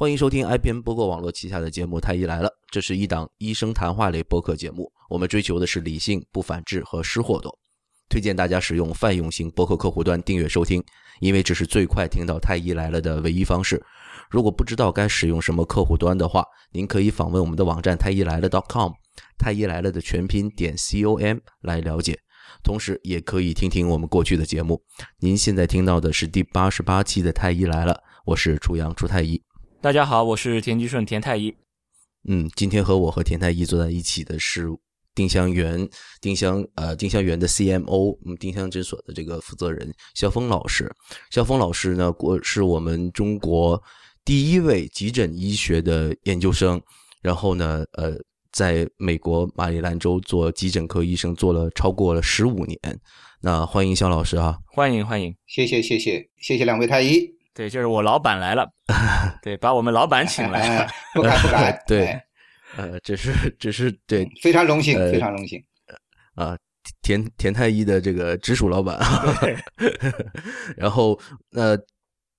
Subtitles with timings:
[0.00, 4.90] 欢迎收听 IPN 播客网络旗下的节目《太医来了》，这是一档医生谈话类播客节目。
[5.10, 7.54] 我们追求的是理性、不反制和失货多。
[8.08, 10.82] 推荐大家使用泛用型播客客户端订阅收听，
[11.20, 13.84] 因为这是最快听到《太医来了》的唯一方式。
[14.30, 18.92] 如果不知道该使用什么客户端的话，您可以访问我们的网站太医来了 .com，
[19.36, 22.18] 太医来了的全拼点 com 来了解。
[22.64, 24.82] 同时，也可以听听我们过去的节目。
[25.18, 27.92] 您现在听到的是第八十八期的《太医来了》，
[28.24, 29.38] 我是初阳初太医。
[29.82, 31.54] 大家好，我是田吉顺田太医。
[32.28, 34.68] 嗯，今天和我和田太医坐在一起的是
[35.14, 35.88] 丁香园
[36.20, 40.94] 丁香呃丁香园的 CMO，嗯，丁香诊所的这个负责人肖峰老师。
[41.30, 43.82] 肖峰老师呢，国是我们中国
[44.22, 46.78] 第一位急诊医学的研究生。
[47.22, 48.14] 然后呢，呃，
[48.52, 52.78] 在美国马里兰州做急诊科医生，做了超过了十五年。
[53.40, 54.58] 那欢迎肖老师啊！
[54.74, 57.39] 欢迎欢迎，谢谢谢谢谢谢两位太医。
[57.52, 58.68] 对，就是我老板来了，
[59.42, 62.20] 对，把我们老板请来了， 不敢不敢， 对，
[62.76, 65.62] 呃，只是只是对，非常荣幸，非常荣幸，
[66.34, 66.56] 啊，
[67.02, 68.98] 田田太医的这个直属老板，
[70.76, 71.18] 然后
[71.50, 71.76] 那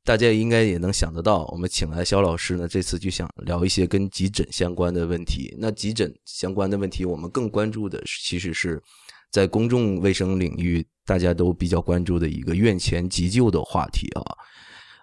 [0.03, 5.55] 大家应该也能想得到，我们请来肖老师呢，这次就想聊一些跟急诊相关的问题。
[5.59, 8.81] 那急诊相关的问题，我们更关注的其实是
[9.30, 14.23] 在公众卫生领域，大家都比较关注的一个院前急救的话题啊。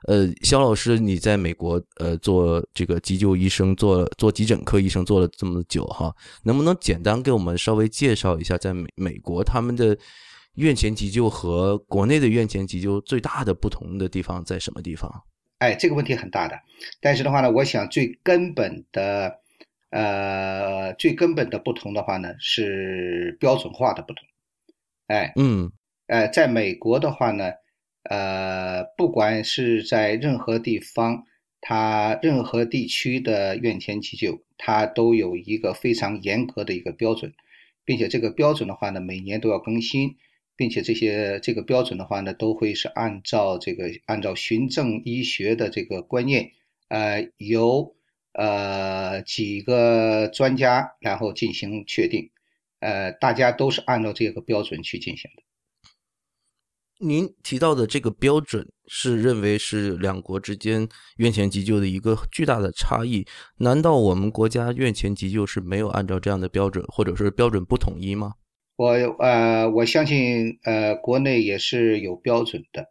[0.09, 6.11] 呃，肖老师，你在美国呃做这个急救医生，做做急诊科医生做了这么久哈，
[6.45, 9.95] 能不能简单给我们稍微介绍一下，在美美国他们的
[10.55, 15.13] 院前急救和国内的院前急救最大的不同的地方在什么地方？
[15.59, 16.59] 哎，这个问题很大的，
[17.03, 19.39] 但是的话呢，我想最根本的
[19.91, 24.25] 呃最根本的不同的话呢是标准化的不同。
[25.09, 25.71] 哎，嗯，
[26.07, 27.53] 呃，在美国的话呢。
[28.09, 31.25] 呃，不管是在任何地方，
[31.61, 37.35] 它任何地区的院前急救，它都有一个非常严格的一个标准，
[37.85, 40.17] 并且这个标准的话呢，每年都要更新，
[40.57, 46.53] 并且这些这个标准的话呢，都会是按照这个按照循证医学的这个观念，
[46.89, 47.95] 呃，由
[48.33, 52.31] 呃几个专家然后进行确定，
[52.81, 55.43] 呃，大家都是按照这个标准去进行的。
[57.01, 60.89] 您提到的这个标准是认为是两国之间
[61.19, 63.25] 院前急救的一个巨大的差异？
[63.59, 68.33] 难道我们国家院前急救是没有按照这样的标准，或者是标准不统一吗？
[68.75, 68.89] 我
[69.21, 72.87] 呃，我相信呃，国内也是有标准的，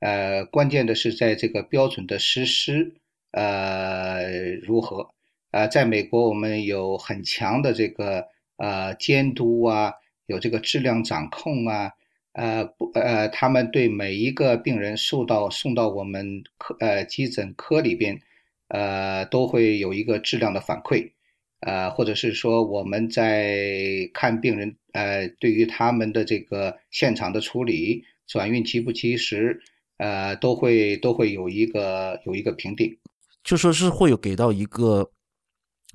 [0.00, 2.94] 呃，关键的是在这个标准的实施
[3.32, 5.08] 呃如何？
[5.50, 8.24] 呃，在美国我们有很强的这个
[8.56, 9.92] 呃监督啊，
[10.26, 11.90] 有这个质量掌控啊。
[12.32, 18.20] 呃不呃，他们对每一个病人受到送到我们科呃急诊科里边，
[18.68, 21.10] 呃都会有一个质量的反馈，
[21.60, 29.60] 呃或者是说我们在看病人呃对于他们的这个现场的处理转运及不及时，
[29.96, 32.96] 呃都会都会有一个有一个评定，
[33.42, 35.10] 就说是会有给到一个。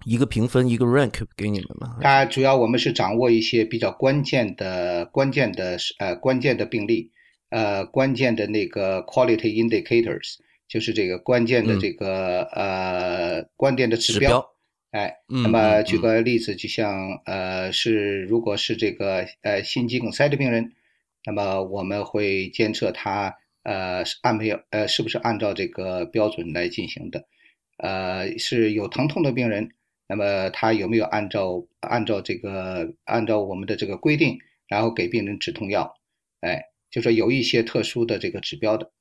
[0.06, 1.98] 一个评分，一个 rank 给你们吗？
[2.02, 7.12] 它主要我们是掌握一些比较关键的、关键的呃关键的病例，
[7.50, 10.36] 呃关键的那个 quality indicators，
[10.68, 14.46] 就是这个关键的这个呃关键的指标。
[14.92, 20.74] 哎，那么举个例子，就像呃是如果是这个呃心肌梗塞的病人，
[21.26, 27.26] 那么我们会监测他呃按没有呃是不是按照这个标准来进行的，
[27.78, 29.70] 呃是有疼痛的病人。
[30.08, 34.38] 那么他有没有按照按照这个按照我们的这个规定，
[34.68, 35.96] 然后给病人止痛药？
[36.42, 38.92] 哎，就说有一些特殊的这个指标的。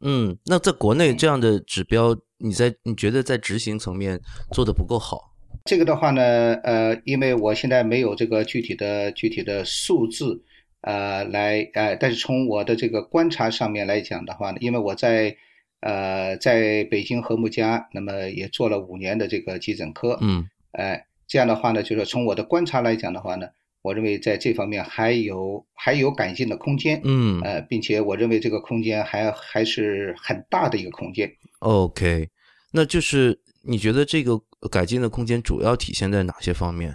[0.00, 4.20] 嗯，那在国内这样的指标，你在你觉得在执行层面
[4.52, 5.32] 做的不够好？
[5.64, 10.42] 这个的话呢，呃，因为我现在没有这个具体的具体的数字，
[10.82, 15.36] 呃，来呃，但是从我的这个观察上面来讲的话呢，因为我在。
[15.84, 23.46] 呃，在北京和睦家，那么也做了五年的这个急诊科，嗯，哎，这样的话呢，就是从我的观察来讲的话呢，
[23.82, 31.30] 我认为在这方面还有还有改进的空间，嗯，呃，并且我认为这个空间还还是很大的一个空间。
[31.60, 32.28] OK，
[32.72, 34.40] 那就是你觉得这个
[34.70, 36.94] 改进的空间主要体现在哪些方面？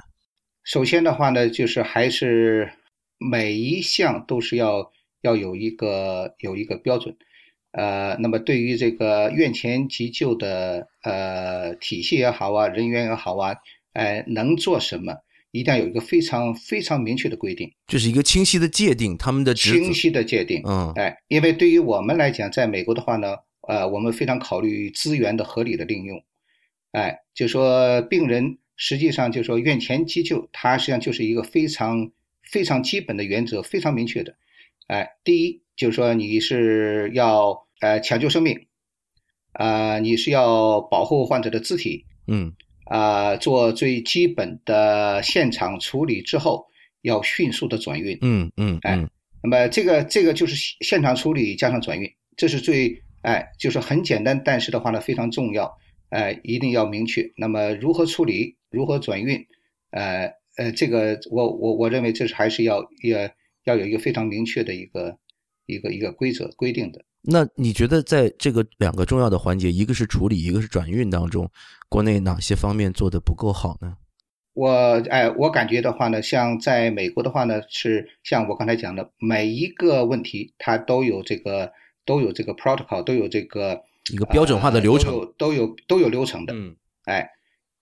[0.63, 2.71] 首先的话呢，就是还是
[3.17, 4.91] 每一项都是要
[5.21, 7.15] 要有一个有一个标准。
[7.77, 13.55] 呃，那么对于这个院前急救的呃体系也好啊，人员也好啊，
[13.93, 15.13] 哎，能做什么，
[15.51, 20.63] 一定要有一个非常非常明确的规定，就是一个清晰的界定他们的清晰的界定。
[20.65, 23.35] 嗯，哎，因为对于我们来讲，在美国的话呢，
[23.67, 26.19] 呃，我们非常考虑资源的合理的利用，
[26.93, 32.09] 哎，就说病人实际上就说院前急救，它实际上就是一个非常
[32.41, 34.35] 非常基本的原则，非常明确的。
[34.87, 38.67] 哎，第一就是说你是要呃抢救生命，
[39.53, 42.53] 啊，你是要保护患者的肢体，嗯
[42.85, 46.67] 啊，做最基本的现场处理之后，
[47.01, 48.17] 要迅速的转运。
[48.21, 49.09] 嗯嗯哎嗯
[49.43, 55.77] 那么这个这个就是现现场处理加上转运，这是最哎，就是很简单，但是的话呢非常重要，
[56.09, 57.31] 哎，一定要明确。
[57.37, 59.45] 那么如何处理，如何转运，
[59.91, 63.29] 呃呃，这个我我我认为这是还是要要
[63.65, 65.17] 要有一个非常明确的一个
[65.67, 67.05] 一个一个规则规定的。
[67.21, 71.49] 那你觉得在这个两个重要的环节，一个是处理，一个是转运当中，
[71.89, 73.97] 国内哪些方面做的不够好呢？
[74.53, 74.71] 我
[75.09, 81.71] 哎，我感觉的话呢，像在美国的话呢，是像我刚才讲的，每一个问题它都有这个
[82.05, 83.81] 都有这个 protocol，都有这个
[84.11, 86.53] 一个标准化的流程呃都有都有都有流程的。
[86.55, 87.29] 嗯哎，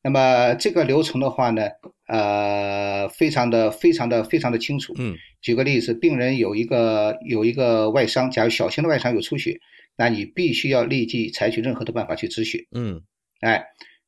[0.03, 1.63] 那么这个流程的话呢，
[2.07, 4.94] 呃，非常的非常的非常的清楚。
[4.98, 9.60] 嗯举个例子，病人有一个有一个外伤，假如小型的外伤有出血，
[9.96, 12.66] 那你必须要立即采取任何的办法去止血。
[12.72, 13.04] 嗯
[13.42, 13.68] 哎，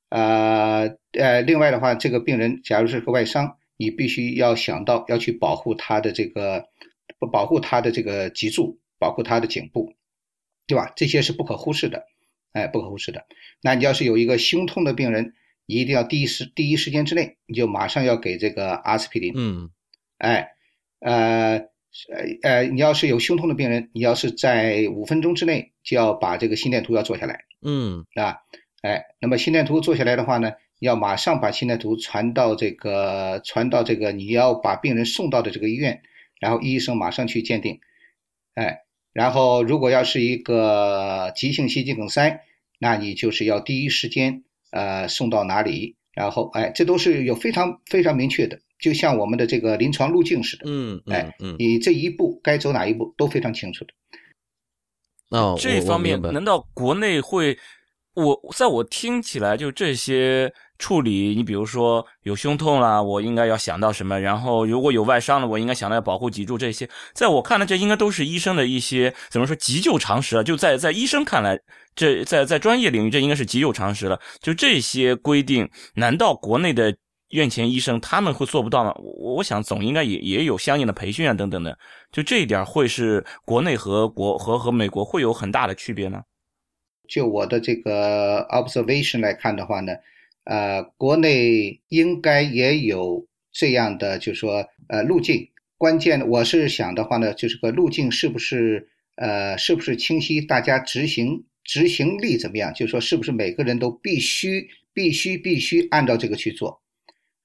[0.10, 6.66] 呃呃，另外的话，这个病人假如是个外伤，你必须要想到要去保护他的这个
[7.32, 9.94] 保护他的这个脊柱，保护他的颈部，
[10.66, 10.92] 对吧？
[10.96, 12.06] 这些是不可忽视的，
[12.52, 13.26] 哎，不可忽视的。
[13.62, 15.36] 那你要是有一个胸痛的病人，
[15.68, 19.70] 你一定要第一时第一时间之内，你就马上要给这个阿司匹林，嗯。
[20.18, 20.50] 哎，
[21.00, 21.68] 呃
[22.10, 27.42] 呃呃，你要是有胸痛的病人，你要是在五分钟之内就要把这个心电图要做下来。
[27.62, 28.06] 嗯。
[28.16, 28.38] 啊，
[28.82, 36.02] 哎，那么心电图做下来的话呢，要马上把心电图传到这个传到这个你要把病人送到的这个医院，
[36.40, 37.80] 然后医生马上去鉴定，
[38.56, 38.80] 哎，
[39.12, 42.42] 然后如果要是一个急性心肌梗塞，
[42.80, 53.94] 那你就是要第一时间呃送到哪里，然后哎，这都是有非常非常明确的，就像我们的这个临床路径似的，嗯哎你这一步该走哪一步都非常清楚的。
[55.30, 57.58] 那我这方面难道国内会？
[58.24, 64.20] 我在我听起来，就这些处理，你比如说有胸痛啦，我应该要想到什么？
[64.20, 66.90] 然后如果有外伤了，我应该想到要保护脊柱这些。
[67.14, 70.42] 在我看来，这应该都是医生的一些怎么说急救常识啊？
[70.42, 71.60] 就在在医生看来，
[71.96, 74.20] 这在在专业领域，这应该是急救常识了。
[74.42, 76.98] 就这些规定，难道国内的
[77.30, 78.92] 院前医生他们会做不到吗？
[78.98, 81.78] 我我想总应该也也有相应的培训啊等等的。
[82.12, 86.20] 就这一点会是国内和国和和美国会有很大的区别呢？
[87.08, 89.94] 就我的这个 observation 来看的话呢，
[90.44, 95.50] 呃，国内应该也有这样的，就是说呃路径。
[95.78, 102.74] 关键我是想的话呢，就是个路径是不是呃是不是清晰，大家执行执行力怎么样？
[102.74, 106.82] 就是说是不是每个人都必须必须必须按照这个去做？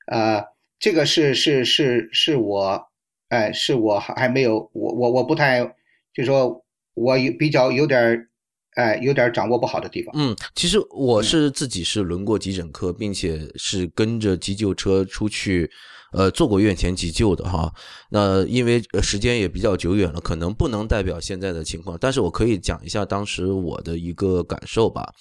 [0.07, 0.45] 呃，
[0.79, 2.89] 这个是是是是我
[3.29, 5.65] 哎、是我还没有我我我不太
[6.13, 6.63] 就是说
[6.93, 8.29] 我有比较有点
[8.75, 10.15] 哎，有点掌握不好的地方。
[10.17, 15.71] 嗯，其实我是自己是轮过急诊科，并且是跟着急救车出去，
[16.13, 17.71] 呃，做过院前急救的哈。
[18.11, 25.13] 那因为时间也比较久远了，可能不能代表现在的情况，但是我可以讲一下当时我的一个感受吧。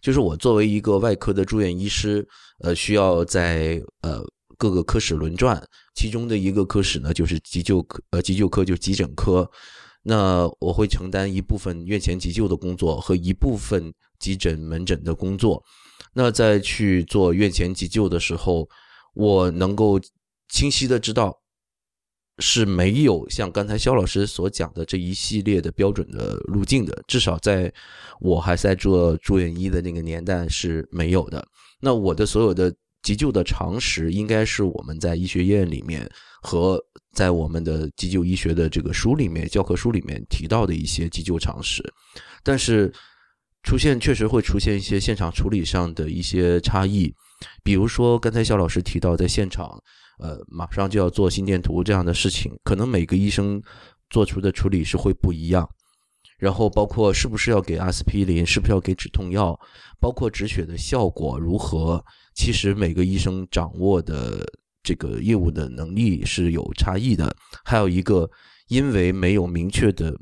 [0.00, 2.24] 就是我作为一个外科的住院医师，
[2.60, 4.22] 呃，需要在呃
[4.56, 5.60] 各个科室轮转，
[5.96, 9.50] 其中的一个科室呢就是急救科，呃，急救科就是急诊科。
[10.04, 15.62] 那我会承担一部分院前急救的工作和一部分急诊门诊的工作。
[16.12, 18.68] 那在去做院前急救的时候，
[19.14, 19.98] 我能够
[20.48, 21.40] 清晰的知道
[22.38, 27.72] 是没有像刚才肖老师所讲的这一系列的标准的路径的，至少在
[28.20, 31.44] 我还在做住院医的那个年代是没有的。
[31.80, 36.10] 那我的所有的急救的常识，应该是我们在医学院里面
[36.42, 36.82] 和
[37.14, 41.82] 在我们的急救医学的这个书里面、教科书里面提到的一些急救常识，
[42.42, 42.92] 但是
[43.62, 47.14] 出现确实会出现一些现场处理上的一些差异，
[47.62, 49.80] 比如说刚才肖老师提到在现场，
[50.18, 53.62] 呃，马上就要做心电图这样的事情，可能每个医生
[54.10, 55.66] 做出的处理是会不一样。
[56.36, 59.58] 然后包括是不是要给阿司匹林，是不是要给止痛药，
[60.00, 62.04] 包括止血的效果如何，
[62.34, 64.44] 其实每个医生掌握的
[64.84, 67.34] 这个业务的能力是有差异的。
[67.64, 68.30] 还有一个，
[68.68, 70.16] 因为没有明确的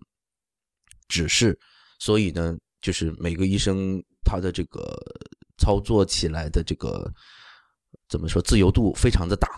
[1.09, 1.59] 指示，
[1.99, 4.81] 所以呢，就是每个医生他的这个
[5.59, 7.13] 操作起来的这个
[8.09, 9.49] 怎么说自由度非常的大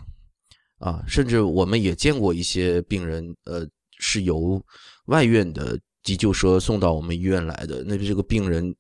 [0.79, 3.65] 啊，甚至我们也见过一些病人，呃，
[4.01, 4.61] 是由
[5.05, 5.79] 外院的。
[6.05, 8.77] 急救车送到我们医院来的，那这个病人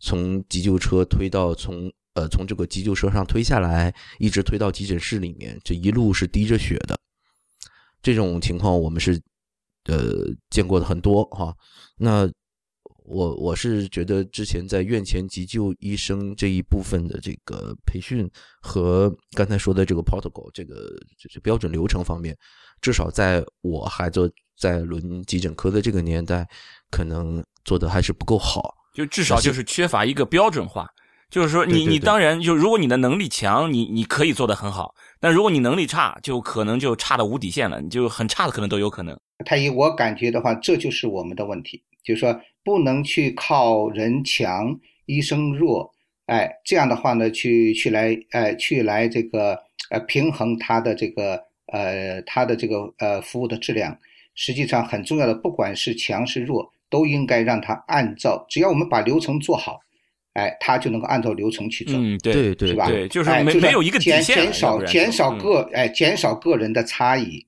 [0.00, 6.98] 从急救车推到从呃从这个急救车上推下来，一直推到急诊室里面，这一路是滴着血的。
[8.02, 9.20] 这种情况我们是
[9.84, 11.54] 呃见过的很多哈。
[11.96, 12.30] 那
[13.04, 20.74] 我我是觉得之前在院前急救医生这一部分的这个培训和刚才说的这个 protocol 这个
[21.18, 22.36] 就是标准流程方面，
[22.80, 26.48] 至少在我还做在轮急诊科的这个年代，
[26.90, 28.74] 可能做的还是不够好。
[28.94, 30.86] 就至少就是缺乏一个标准化，
[31.32, 39.18] 就是说你你当然就如果你的能力强，你你可以做得很好，但如果你能力差，就可能就差的无底线了，你就很差的可能都有可能。
[39.46, 45.90] 太医，我感觉的话，这就是我们的问题，就是说不能去靠人强医生弱，
[46.26, 49.58] 哎，这样的话呢，去去来哎去来这个
[49.88, 51.40] 呃平衡他的这个
[51.72, 53.96] 呃他的这个呃服务的质量，
[54.34, 56.70] 实际上很重要的，不管是强是弱。
[56.92, 59.80] 都应该让他按照，只要我们把流程做好，
[60.34, 61.92] 哎，他就能够按照流程去走。
[61.96, 62.86] 嗯，对对，是吧？
[62.86, 67.46] 对，就是没没有一个减减少减少个哎减少个人的差异，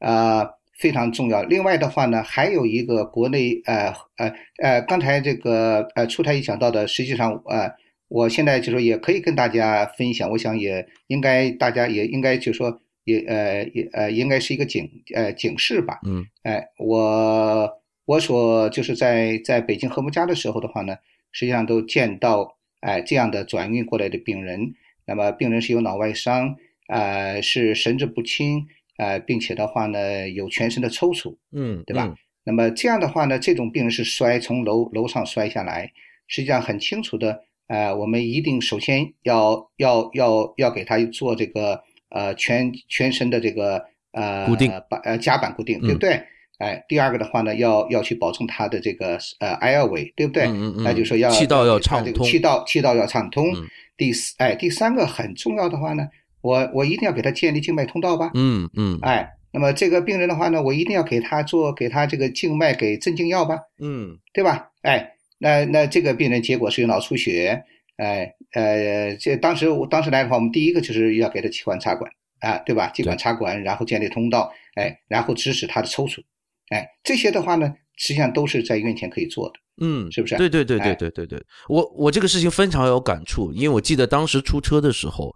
[0.00, 0.46] 呃，
[0.78, 1.42] 非常重要。
[1.42, 4.32] 另外的话呢，还有一个国内呃呃
[4.62, 7.70] 呃，刚才这个呃出台一讲到的，实际上呃，
[8.08, 15.98] 我现在就说也可以跟大家分享，我想也应该大家也应该就说也呃也呃应该是一个警呃警示吧。
[16.06, 17.68] 嗯，哎，我。
[18.06, 20.96] 我所就是在在北京和睦家的时候的话呢，
[21.32, 24.74] 实际上都见到哎这样的转运过来的病人，
[25.06, 26.56] 那么病人是有脑外伤，
[26.88, 32.14] 呃是神志不清，呃并且的话呢有全身的抽搐，嗯，对吧？
[32.42, 35.92] 那么这样的话呢，这种病人是摔从楼楼上摔下来，
[36.26, 46.22] 实际上很清楚的，呃我们一定首先要要要要给他做这个呃全全身的这个呃固定板呃夹板固定，对不对？
[46.60, 50.44] 哎，第二个的话呢，要要去保证他的这个呃 airway，对不对？
[50.44, 53.50] 嗯嗯那就说要气道要畅通，气道气道要畅通。
[53.56, 53.66] 嗯。
[53.96, 56.06] 第四，哎，第三个很重要的话呢，
[56.42, 58.30] 我我一定要给他建立静脉通道吧。
[58.34, 58.98] 嗯嗯。
[59.00, 63.58] 哎，那么这个病人的话呢，我一定要给他做给他这个静脉给镇静药吧。
[63.78, 64.18] 嗯。
[64.34, 64.70] 对吧？
[64.82, 67.64] 哎，那那这个病人结果是有脑出血，
[67.96, 72.90] 哎呃，这当时我当时来的话，我们第一个就是要给他气管插管啊，对吧？
[72.94, 76.22] 气管插管，然后建立通道，哎，然后指使他的抽搐。
[76.70, 80.36] 哎，这些的话呢，实际上都是在院前可以做的，嗯，是不是？
[80.36, 85.34] 对对对对对对对，我我这个事情非常有感触，因为我记得当时出车的时候，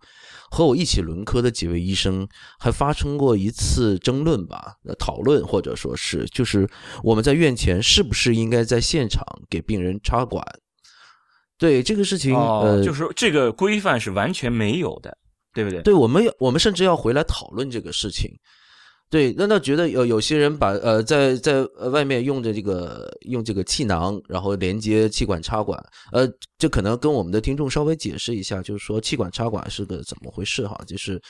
[0.50, 2.26] 和我一起轮科的几位医生
[2.60, 6.68] 还发生过一次争论吧，讨论或者说是，就是
[7.02, 10.44] 我们在院前是不是应该在现场给病人插管？
[11.58, 15.18] 对这个事情，呃，就是这个规范是完全没有的，
[15.52, 15.82] 对不对？
[15.82, 18.30] 对，我们我们甚至要回来讨论这个事情。
[19.14, 25.80] 对，那那觉得有有些人把呃在在外面用着这个用这个气囊，然后连接气管插管，
[26.10, 26.28] 呃，
[26.58, 30.76] 这可能跟我们的听众稍微解释一下，就是说气管插管是个怎么回事哈？
[30.84, 31.22] 就是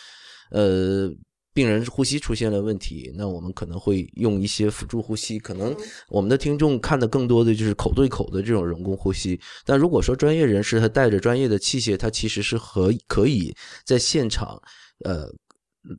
[0.50, 1.11] 呃，
[1.53, 5.76] 病人呼吸出现了问题，那我们可能会用一些辅助呼吸，可能
[6.09, 14.59] 我们的听众看的更多的就是口对口的这种人工呼吸，但如果说专业人士他带着专业的器械，他其实是可可以在现场
[15.05, 15.31] 呃。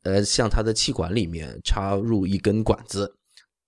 [0.04, 3.12] 呃，向他的气管里面插入一根管子，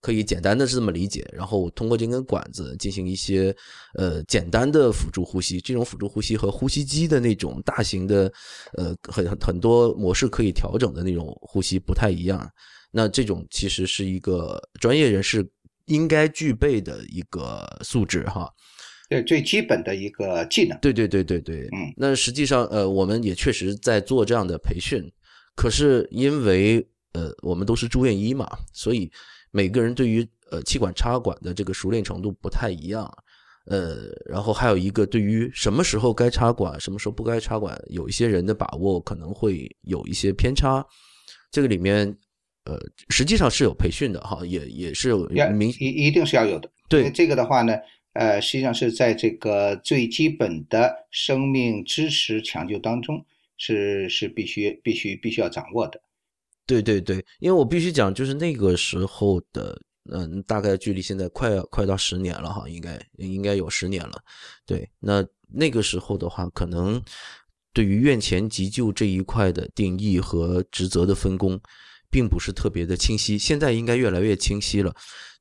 [0.01, 3.55] 可以简单的是这么理解，然后通过这根管子进行一些
[3.95, 5.59] 呃简单的辅助呼吸。
[5.59, 8.31] 这种辅助呼吸和呼吸机的那种大型的
[8.73, 12.49] 呃很很多模式可以调整的那种呼吸不太一样。
[12.91, 15.47] 那这种其实是一个专业人士
[15.85, 18.49] 应该具备的一个素质哈，
[19.09, 20.77] 对最基本的一个技能。
[20.79, 25.03] 对对对对对，嗯，那实际上呃我们也确实在做这样的培训。
[25.57, 29.11] 可是因为呃，我们都是住院医嘛，所以
[29.49, 33.11] 每个人对于呃气管插管的这个熟练程度不太一样，
[33.65, 40.85] 呃，然后还有一个对于什么时候该插管，什么时候不该插管，有一些人的把握可能会有一些偏差。
[41.49, 42.15] 这个里面
[42.65, 42.77] 呃，
[43.09, 46.69] 实际上是有培训的哈，也也是有明一一定是要有的。
[46.87, 47.73] 对这个的话呢，
[48.13, 53.25] 呃，实际上是在这个最基本的生命支持抢救当中。
[53.57, 55.99] 是是必须必须必须要掌握的，
[56.65, 59.79] 对对对，因为我必须讲，就是那个时候的，
[60.11, 64.21] 嗯，大概距离现在快快到十年了哈，应该应该有十年了。
[64.65, 67.01] 对，那那个时候的话，可能
[67.73, 71.59] 对于院前急救这一块的定义和职责的分工，
[72.11, 73.37] 并不是特别的清晰。
[73.37, 74.93] 现在应该越来越清晰了。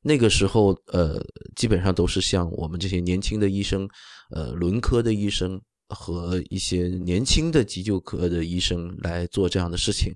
[0.02, 1.20] 那个时候，呃，
[1.54, 3.88] 基本上都是像我们这些年轻的医生，
[4.30, 5.60] 呃，轮科的医生。
[5.88, 10.12] 和一些年轻的急救科的医生来做这样的事情。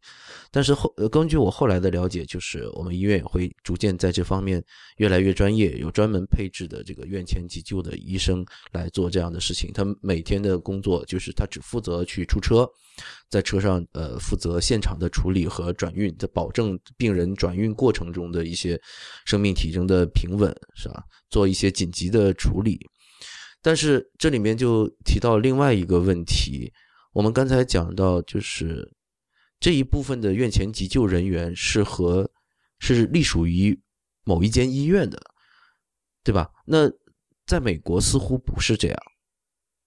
[0.51, 4.63] 但是后，根据我后来的了解，就是我们医院也会逐渐在这方面
[4.97, 9.73] 越来越专业，有专门配置的这个院前急救的医生来做这样的事情。
[9.73, 12.69] 他每天的工作就是他只负责去出车，
[13.29, 18.81] 在车上呃负责现场的处理和转运，在保证病人转运过程中的一些
[19.25, 21.05] 生命体征的平稳，是吧？
[21.31, 22.81] 做一些紧急的处理。
[23.63, 26.73] 但是这里面就提到另外一个问题，
[27.13, 28.93] 我们刚才讲到，就是
[29.59, 32.31] 这一部分的院前急救人员是和
[32.79, 33.79] 是隶属于
[34.25, 35.21] 某一间医院的，
[36.25, 36.51] 对吧？
[36.65, 36.91] 那
[37.47, 38.97] 在美国似乎不是这样。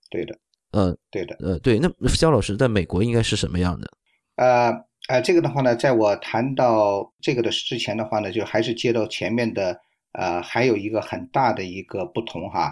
[0.09, 0.37] 对的，
[0.71, 1.79] 嗯，对的，呃，对。
[1.79, 3.91] 那肖老师在美国应该是什么样的？
[4.35, 4.71] 呃
[5.07, 9.79] 呃，这个的话呢，在我谈到这个的之前的话呢，就还是接到前面的，
[10.11, 12.71] 呃，还有一个很大的一个不同哈。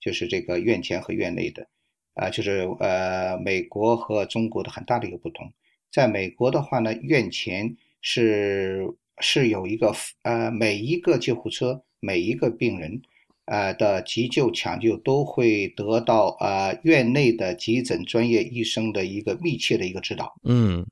[0.00, 1.66] 就是这个院前和院内的，
[2.14, 5.52] 啊，就是呃，美国和中国的很大的一个不同。
[5.90, 8.86] 在美国的话呢，院前是
[9.18, 13.02] 是有一个呃，每一个救护车、每一个病人，
[13.46, 20.34] 呃的急救抢救都会得到呃院内的急诊专业医生的一个密切的一个指导。
[20.44, 20.86] 嗯，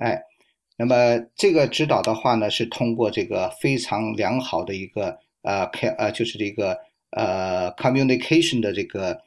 [0.00, 0.22] 哎，
[0.78, 6.78] 那么这个指导的话呢，是通过这个非常良好的一个呃开呃，就是这个。
[7.16, 9.18] 呃，communication 的这个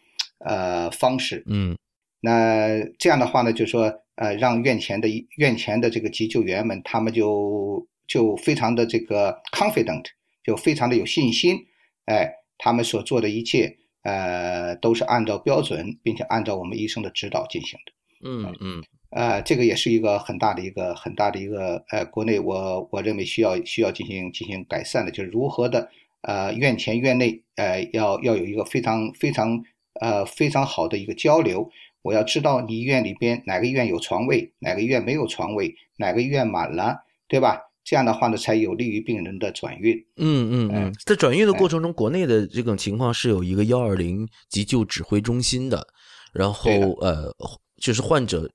[0.45, 1.75] 呃方式，嗯，
[2.21, 10.05] 那这样的话呢，就说呃，让院前的院前的这个急救员们，他们就就非常的这个 confident，
[10.43, 11.57] 就非常的有信心，
[12.05, 25.89] 哎，他们所做的一切呃都是按照标准，并且按照我们医生的指导进行的，嗯嗯，呃，这个也是一个很大的一个很大的一个呃，国内我我认为需要需要进行进行改善的，就是如何的。
[26.21, 29.61] 呃，院前院内，呃，要要有一个非常非常
[30.01, 31.69] 呃非常好的一个交流。
[32.01, 36.97] 我要知道你医院里边哪个医院有床位，哪个医院没有床位，哪个医院满了，
[37.27, 37.59] 对吧？
[37.83, 39.97] 这样的话呢，才有利于病人的转运。
[40.17, 45.87] 嗯嗯嗯，在转运的过程中，国内的这种情况是有一个幺二零急救指挥中心的，
[46.33, 46.69] 然后
[47.01, 47.33] 呃，
[47.81, 48.49] 就是患者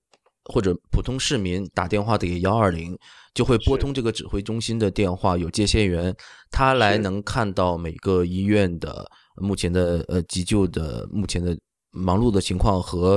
[0.44, 2.96] 或者普通市民打电话给幺二零。
[3.34, 6.14] 就会拨通这个指挥中心的电话，有接线员，
[6.52, 9.04] 他来能看到每个医院的
[9.42, 11.58] 目前的呃急救的目前的
[11.90, 13.14] 忙碌的情况和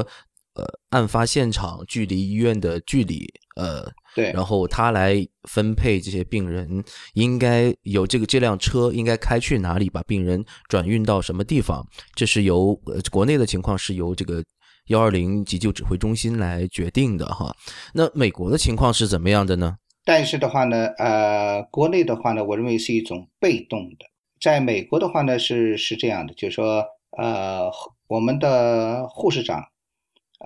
[0.56, 14.44] 呃案发现场距离医院的距离，呃，对，然后他来分配这些病人应该有这个这辆车应该开去哪里，把病人转运到什么地方，这是由呃国内的情况是由这个
[14.88, 17.56] 幺二零急救指挥中心来决定的哈。
[17.94, 19.78] 那美国的情况是怎么样的呢？
[20.04, 24.06] 但是的话呢，呃，国内的话呢，我认为是一种被动的。
[24.40, 26.86] 在美国的话呢，是是这样的，就是说，
[27.18, 27.70] 呃，
[28.08, 29.66] 我们的护士长，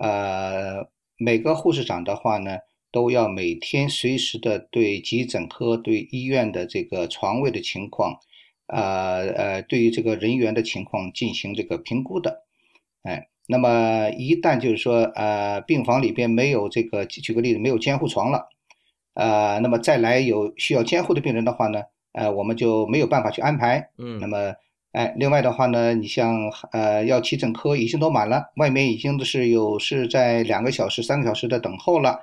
[0.00, 2.58] 呃，每个护士长的话呢，
[2.90, 8.18] 都要每天随时的对急诊科、对医院的这个床位的情况，
[8.66, 12.42] 呃呃，对于这个人员的情况进行这个评估的。
[13.04, 18.48] 哎，那么一旦就是说，呃，病房里边没有这个，举个例子，没有监护床了。
[19.14, 23.90] 呃，那么再来有需要监护的病人的话呢，呃，我们就没有办法去安排。
[23.98, 24.54] 嗯，那么，
[24.92, 32.22] 哎，另外的话呢，你像呃，要急诊科已经都满了，外面已经都是有是在两个小时、三个小时的等候了。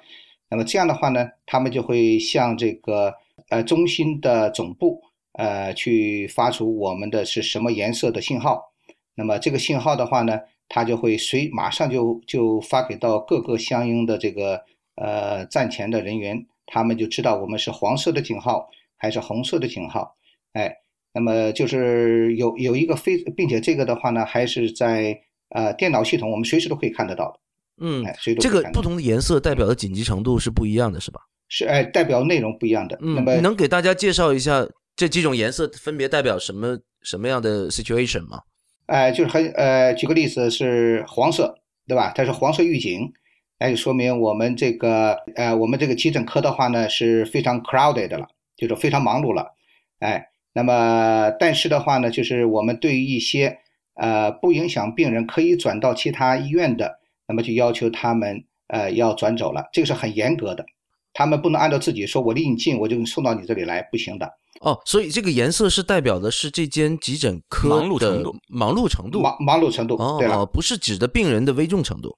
[0.49, 3.13] 那么这样的话呢，他们就会向这个
[3.49, 5.03] 呃中心的总部
[5.33, 8.71] 呃去发出我们的是什么颜色的信号。
[9.13, 14.61] 那么这个信号的话呢，它就会随马上就就发给到各个相应的这个
[14.95, 16.45] 呃站前的人员。
[16.71, 20.15] 他们就知道我们是黄色的警号还是红色的警号，
[20.53, 20.71] 哎，
[21.11, 27.39] 那么就是有有一个非，并且这个的话呢，还是在呃电脑系统，我们随时都可以看得到的。
[27.81, 28.05] 嗯，
[28.39, 31.21] 这个不同的颜色代表的紧急程度是不一样的，是吧？
[31.47, 32.95] 是，哎，代表内容不一样的。
[33.01, 34.63] 嗯，你能给大家介绍一下
[34.95, 38.41] 这几种颜色分别代表什么什么样的 situation 吗？
[38.89, 42.11] 哎，就是很呃，举个例子是黄色，对吧？
[42.15, 43.13] 它是黄色预警。
[43.61, 49.53] 那就说明我们这个呃，我们这个急诊科的话呢是非常 crowded 了，就是非常忙碌了，
[49.99, 53.59] 哎，那么但是的话呢，就是我们对于一些
[53.95, 60.65] 呃不影响病人可以转到其他医院的，那么就要求他们呃要转走了，这个是很严格的，
[61.13, 64.33] 他们不能按照自己说，我离你近我就送到你这里来，不行的。
[64.61, 72.17] 哦，所以这个颜色是代表的是这间急诊科忙碌程度，忙碌程度，忙忙碌程度，对了，不是指的病人的危重程度。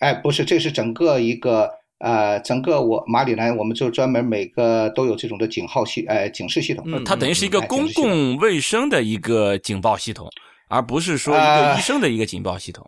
[0.00, 6.84] 哎，不是，这是整个一个呃，整个我马里兰，我们就专门每个都有这种的警号系，呃，警示系统。
[6.86, 10.30] 嗯，它等于是一个公共卫生的一个警报系统，
[10.68, 12.86] 而不是说一个医生的一个警报系统。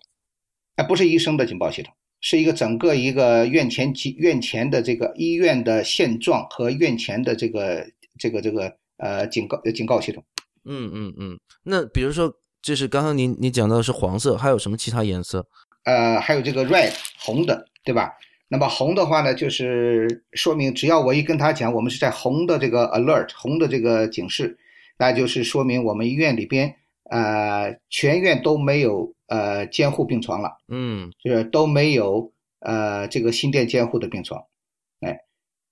[0.76, 7.86] 哎，不是医生的警报系统，是一个整个一个院前院前的这个医院的现状和院前的这个
[8.18, 10.24] 这个这个呃警告警告系统。
[10.64, 11.38] 嗯嗯嗯。
[11.64, 15.46] 那比如说，就是刚刚您您讲到的是黄色，还有什么其他颜色？
[15.84, 18.12] 呃，还有这个 red 红的，对吧？
[18.48, 24.58] 那么红的话呢，就是说明只要我一跟他讲，我们是在红的这个 alert 红的这个警示，
[24.98, 26.76] 那就是说明我们医院里边
[27.10, 34.44] 呃全院都没有呃监护病床了，嗯，就是都没有呃这个心电监护的病床，哎，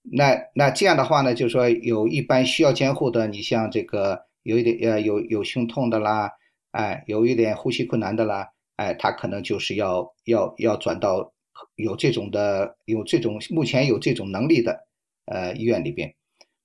[0.02, 6.30] 那那这样的话呢，就是说有一般需要监护的，你像这个有一点呃有有胸痛的啦，
[6.70, 8.48] 哎，有一点呼吸困难的啦。
[8.76, 11.34] 哎，他可能就是要要要转到
[11.76, 14.86] 有这种的有这种目前有这种能力的
[15.26, 16.14] 呃医院里边，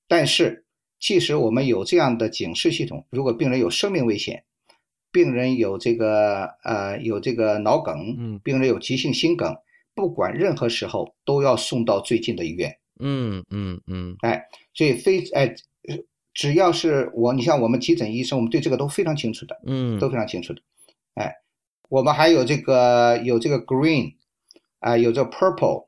[0.08, 0.63] 但是
[0.98, 4.45] 即使我们有这样的警示系统，如果病人有生命危险，
[5.12, 9.54] 病人有这个呃有这个脑梗，嗯，病人有急性心梗，
[9.93, 12.78] 不管任何时候都要送到最近的医院。
[12.99, 15.53] 嗯嗯嗯，哎，所以非哎
[16.34, 20.62] 只要是我，你像我们急诊医生，我们对这个都非常清楚的，嗯，都非常清楚的，
[21.15, 21.34] 哎。
[21.88, 24.15] 我们还有这个有这个 green，
[24.79, 25.86] 啊，有这 purple，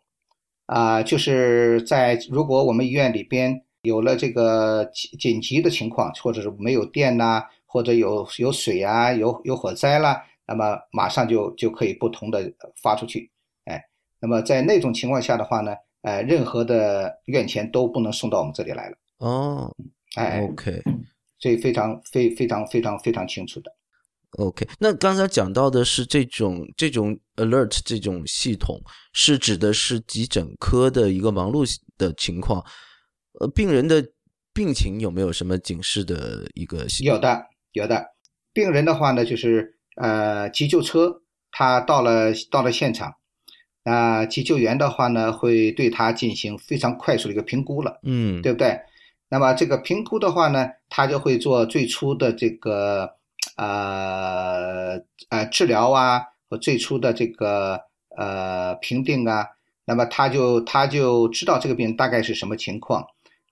[0.67, 13.31] 啊，就是在如果我们医院里边有了这个紧紧急的情况，或者是没有电呐，或者有有水啊，有有火灾啦，那么马上就就可以不同的发出去，
[13.65, 13.83] 哎，
[14.19, 15.75] 那么在那种情况下的话呢，
[16.07, 18.97] 呃，任何的院前都不能送到我们这里来了。
[19.17, 19.75] 哦，
[20.15, 20.81] 哎，OK，
[21.37, 23.69] 所以非常非非常非常非常清楚的。
[24.37, 28.79] OK，那刚才讲到的是这种这种 alert 这种系统，
[29.11, 32.63] 是指的是急诊科的一个忙碌的情况。
[33.41, 34.01] 呃，病人的
[34.53, 36.85] 病情有没有什么警示的一个？
[37.03, 37.43] 有的，
[37.73, 38.05] 有的。
[38.53, 43.11] 病人的话呢，就是呃，急救车他到了到了现场，
[43.87, 48.77] 那急救员的话呢，会对他进行非常快速的一个评估了，嗯，对不对？
[49.29, 53.15] 那么这个评估的话呢，他就会做最初的这个。
[53.55, 57.79] 呃呃，治疗啊和最初的这个
[58.15, 59.47] 呃评定啊，
[59.85, 63.07] 那么他就他就知道这个病人大概是什么情况，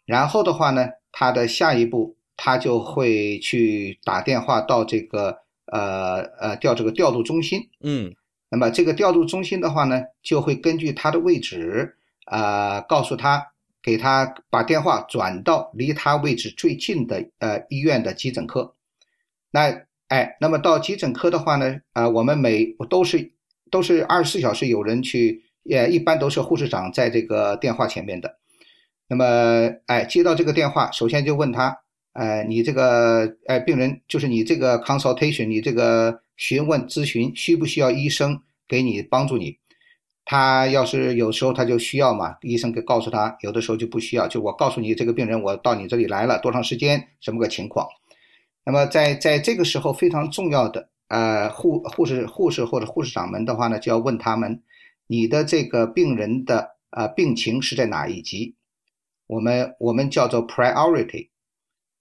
[0.05, 5.37] 然后的话呢，他的下一步他就会去打电话到这个
[5.71, 8.13] 呃呃调这个调度中心，嗯，
[8.55, 13.45] 那么这个调度中心的话呢，就会根据他的位置啊，告诉他
[13.83, 18.73] 给他把电话转到离他位置最近的呃医院的急诊科。
[19.51, 23.33] 那哎，那么到急诊科的话呢，啊，我们每都是
[23.69, 28.37] 都是二十四小时有人去，也一般都是护士长在这个电话前面的。
[29.09, 31.77] 那么哎，接到这个电话，首先就问他，
[32.13, 39.57] 呃，你这个哎病人就是你这个 consultation，你这个询问咨询需不需要医生给你帮助你？
[40.27, 47.87] 他要是有时候他就需要嘛，医生给告诉他，有的时候就不需要，就我告诉你这个病人我到你这里来了多长时间，什么个情况？
[48.65, 54.63] 那么在在这个时候非常重要的，呃，护护士护士或者护士长们的话呢，就要问他们，
[55.05, 58.55] 你的这个病人的呃病情是在哪一级？
[59.27, 61.29] 我们我们叫做 priority，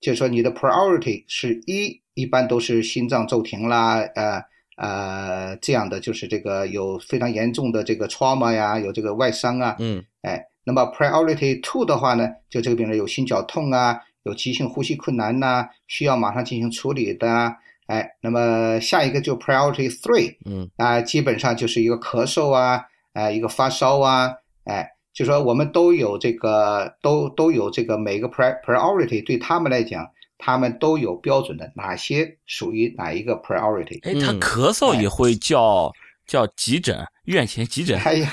[0.00, 4.42] 就是说你的 priority 是一，一般都是心脏骤停啦，呃
[4.76, 14.00] 呃这样的，就是这个有非常严重的这个 trauma 呀，有这个外伤啊，嗯，哎，那么 priority two 的话呢，就这个病人有心绞痛啊。
[14.24, 17.54] 有急性呼吸困难呐，需要马上进行处理的，
[17.88, 24.32] 哎，那么下一个就 priority three，嗯，啊，基本上就是一个咳嗽啊，哎，一个发烧啊，
[24.64, 30.08] 哎，就说我们都有这个，都都有这个每个 priority 对他们来讲，
[30.44, 33.98] 他们都有标准的，哪些属于哪一个 priority？
[34.02, 35.90] 哎，他咳嗽也会叫
[36.26, 37.98] 叫急诊，院前急诊。
[38.00, 38.30] 哎呀。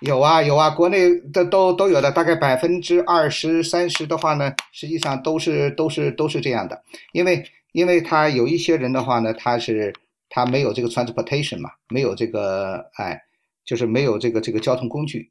[0.00, 9.94] 有啊有啊，国内的都都有的，大概百分之二十三十的话呢，实际上都是都是都是这样的，因为因为他有一些人的话呢，他是
[10.28, 13.18] 他没有这个 transportation 嘛，没有这个哎，
[13.64, 15.30] 就是没有这个这个交通工具，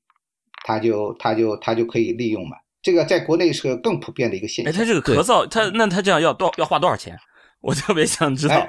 [0.66, 2.58] 他就他就他就可以利用嘛。
[2.84, 4.72] 这个在国内是更普遍的一个现象。
[4.72, 7.18] 哎，他这个咳嗽，他那他这样要多要花多少钱？
[7.62, 8.68] 我特别想知道。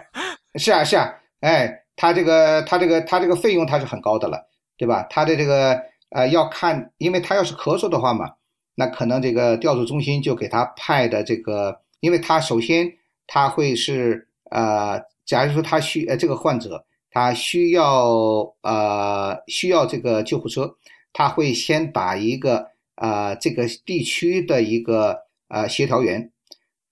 [0.55, 4.49] 是啊是啊，哎，他这个他这个他这个费用他是很高的了。
[4.77, 5.07] 对吧？
[5.09, 8.29] 他的这个呃要看，因为他要是咳嗽的话嘛，
[8.75, 12.93] 那可能这个调度中心就给他派的这个，因为他首先
[13.29, 20.75] 他会是呃，假如说他需呃这个患者他需要呃需要这个救护车，
[21.13, 26.31] 他会先打一个呃这个地区的一个呃协调员，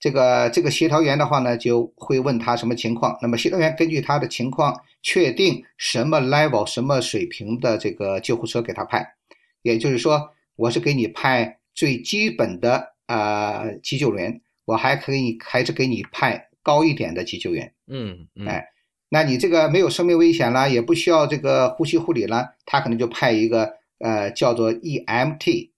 [0.01, 3.19] 这个这个协调员的话呢，就会问他什么情况。
[3.23, 9.15] 那么协调员根据他的情况，确定什么 level、什么水平的这个救护车给他派。
[9.63, 17.73] 也就是说，我是给你派最基本的啊急救员，我还可以还是给你派高一点的急救员。
[17.87, 18.67] 嗯嗯，哎，
[19.09, 25.71] 那你这个没有生命危险了，也不需要这个呼吸护理了，他可能就派一个呃叫做 EMT，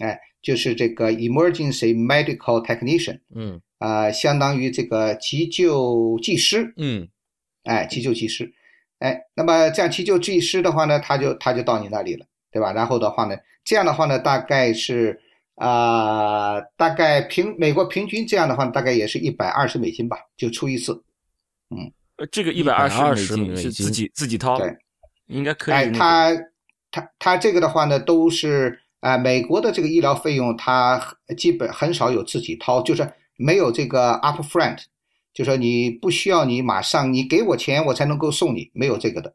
[0.00, 0.20] 哎。
[0.42, 7.06] 就是这个 emergency medical technician，嗯，啊，相当于这个急救技师，嗯，
[7.64, 8.50] 哎，急救技师，
[9.00, 12.72] 哎，那么这样急救技师的话呢，他就他就到你那里了，对吧？
[12.72, 15.20] 然后的话呢，这样的话呢，大概是
[15.56, 20.94] 啊，大概平美国平均这样的话，大概也是一百二十美金吧，就出一次，
[21.68, 24.74] 嗯，呃，这个一百二十美金是自己自己掏，对，
[25.26, 25.74] 应该可以。
[25.74, 26.34] 哎，他
[26.90, 28.80] 他他这个的话呢，都是。
[29.00, 34.78] 啊，美国的这个医疗费用，它基本很少有自己掏，就是没有这个 up front，
[35.32, 39.34] 就说你不需要你马上你给我钱，我才能够送你，没有这个的。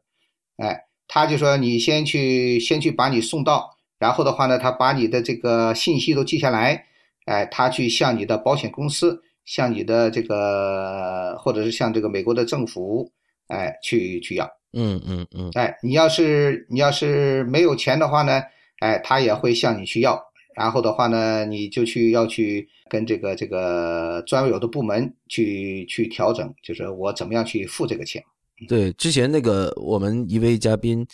[0.58, 6.86] 哎，他就说你先去先去把你送到，然后的话呢，他把你的这个信息都记下来，
[7.24, 13.10] 哎，他去向你的保险公司，向你的这个或者是向这个美国的政府，
[13.48, 14.48] 哎，去去要。
[14.74, 15.50] 嗯嗯嗯。
[15.54, 18.40] 哎，你要是你要是没有钱的话呢？
[18.80, 20.20] 哎，他也会向你去要，
[20.54, 28.22] 然后的话呢，你就去要去跟这个这个专有的部门去去调整，就是我怎么样去付这个钱。
[28.68, 31.06] 对，之前那个我们一位嘉宾，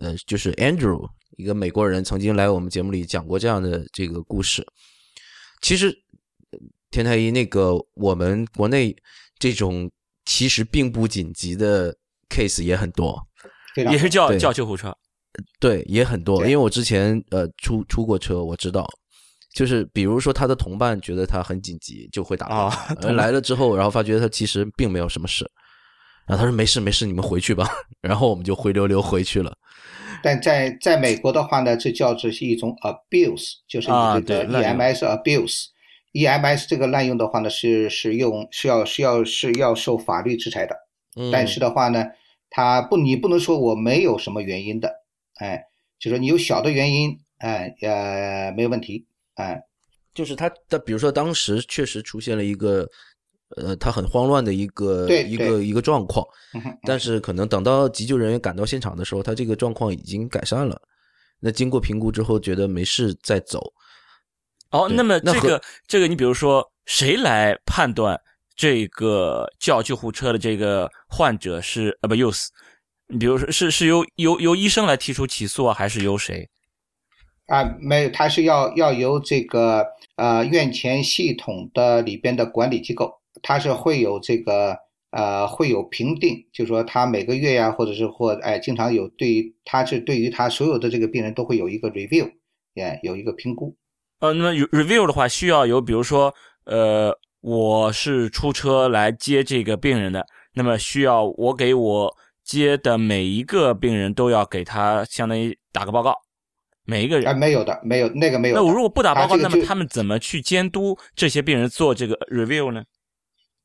[0.00, 4.66] 呃，就是 Andrew，一个美国人，曾经来我们节目里讲过这样的这个故事。
[5.62, 5.94] 其实，
[6.90, 8.94] 田太医，那个我们国内
[9.38, 9.90] 这种
[10.24, 11.96] 其实并不紧急的
[12.28, 13.26] case 也很多，
[13.90, 14.94] 也是叫叫救护车。
[15.58, 18.86] 对，也很多，因为我之前呃出出过车，我知道，
[19.54, 22.70] 就是比如说他的同伴觉得他很紧急，就会打啊，
[23.02, 25.50] 来了之后，然后发觉他其实并没有什么事，
[26.26, 27.66] 然后他说没事没事，你们回去吧，
[28.02, 29.56] 然后我们就灰溜溜回去了。
[30.22, 40.76] 但在在美国的话呢，这叫做是一种 abuse，就是你这个 EMS abuse，EMS 这个滥用的话呢，是是用是要是要是要受法律制裁的。
[41.32, 42.04] 但是的话呢，
[42.50, 45.01] 他不你不能说我没有什么原因的。
[45.42, 45.60] 哎，
[45.98, 49.60] 就说你有小的原因，哎，呃，没有问题，哎，
[50.14, 52.88] 就是他的，比如说当时确实出现了一个，
[53.56, 56.24] 呃，他很慌乱的一个一个一个状况，
[56.84, 60.80] 但是可能等到急救人员赶到现场的时候，他这个状况已经改善了，
[61.40, 63.60] 那经过评估之后觉得没事再走。
[64.70, 68.16] 哦，那么这个这个，你比如说谁来判断
[68.54, 72.46] 这个叫救护车的这个患者是 abuse？
[73.12, 76.48] 你比如说，是是由由由医生来提出起诉啊，还是由谁？
[77.46, 79.84] 啊，没有，他是要要由这个
[80.16, 84.74] 呃院前系统的里边的管理机构，他是会有这个
[85.10, 92.32] 呃会有评定，就是说他每个月呀，或者是或哎经常有对，他是对于他所有的这个病人都会有一个 review，
[92.72, 93.76] 也有一个评估。
[94.20, 96.32] 呃，那么 review 的话，需要有比如说
[96.64, 102.16] 呃，我是出车来接这个病人的，那么需要我给我。
[102.44, 106.14] 接的每一个病人都要给他相当于打个报告，
[106.84, 108.54] 每一个人啊没有的，没有那个没有。
[108.56, 112.84] 那我如果不打报告，那么他们怎么去监督这些病人做这个 review 呢？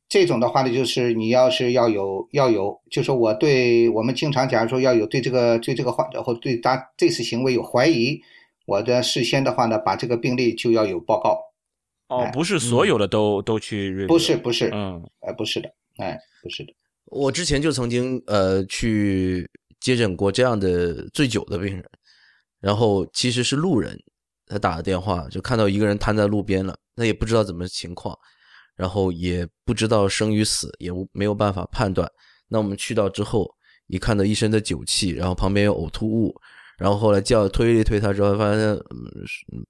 [0.10, 8.22] 这种的话呢，就是你要是要有要有，就是我对我们经常假如说要有对这个对这个患者或对他这次行为有怀疑，
[8.66, 11.38] 我的事先的话呢，把这个病例就要有报告。
[12.08, 16.74] 哦，不是所有的都都去 review，不是不是，嗯，哎，不是的，哎，不是的。
[17.08, 21.84] 我之前就曾经呃去接诊过这样的醉酒的病人，
[22.60, 23.98] 然后其实是路人，
[24.46, 28.17] 他打的电话就看到一个人瘫在路边了，那也不知道怎么情况，
[28.76, 32.10] 然后也不知道生与死，也没有办法判断。
[32.50, 33.50] 那我们去到之后，
[33.88, 36.36] 一看到一身的酒气，然后旁边有呕吐物，
[36.78, 39.65] 然后后来叫推一推他之后，发现嗯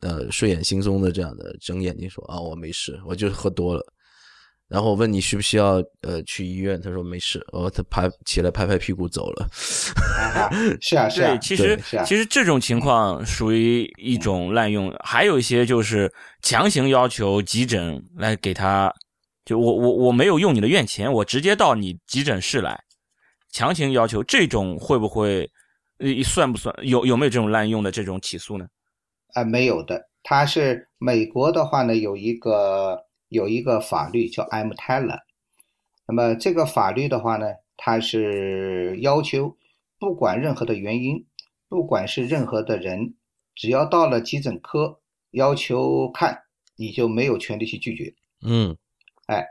[0.00, 3.84] 呃睡眼惺忪的这样的睁眼睛说啊我没事，我就是喝多了。
[4.68, 9.48] 然后我问你需不需要呃去医院，他说没事，哦，他拍起来拍拍屁股走了。
[10.78, 18.92] 是啊， 是啊，其实其实这种情况属于一种滥用，还有一些就是强行要求急诊来给他，
[19.46, 22.78] 就我我我没有用你的院钱，我直接到你急诊室来，
[23.50, 25.50] 强行要求这种会不会
[25.98, 28.66] 呃算不算有有没有这种滥用的这种起诉呢？
[29.32, 33.07] 啊，没有的，他是美国的话呢有一个。
[33.28, 35.20] 有一个法律叫 EMTALA，
[36.06, 39.56] 那么这个法律的话呢，它是要求
[39.98, 41.26] 不管任何的原因，
[41.68, 43.14] 不管是任何的人，
[43.54, 45.00] 只要到了急诊科
[45.32, 46.42] 要求看，
[46.76, 48.14] 你就没有权利去拒绝。
[48.42, 48.76] 嗯，
[49.26, 49.44] 哎，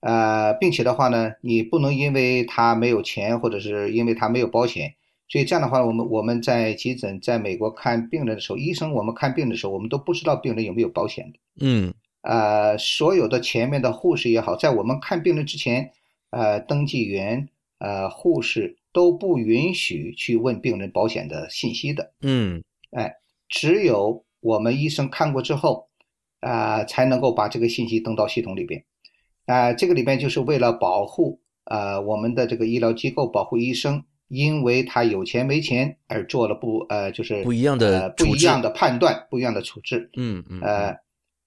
[0.00, 4.94] 呃，并且的话呢，你不能因为他没有钱，或者是因为他没有保险，
[5.28, 11.38] 所以这样的话，我们我们在急诊在美国看病人的时候，医生我们看病的时候，我们都不知道病人有没有保险的。
[11.60, 11.94] 嗯，
[12.24, 15.92] 呃，所有的前面的护士也好，在我们看病人之前，
[16.30, 22.12] 呃，登记员、呃，护士都不允许去问病人保险的信息的。
[22.22, 23.14] 嗯，哎，
[23.48, 25.88] 只有我们医生看过之后，
[26.40, 28.82] 啊、才能够把这个信息登到系统里边。
[29.46, 40.08] 啊、这个里边就是为了保护呃我们的这个医疗机构，保护医生，因为他有钱没钱而做了不呃就是不一样的呃不一样的判断，不一样的处置。
[40.16, 40.96] 嗯嗯，呃，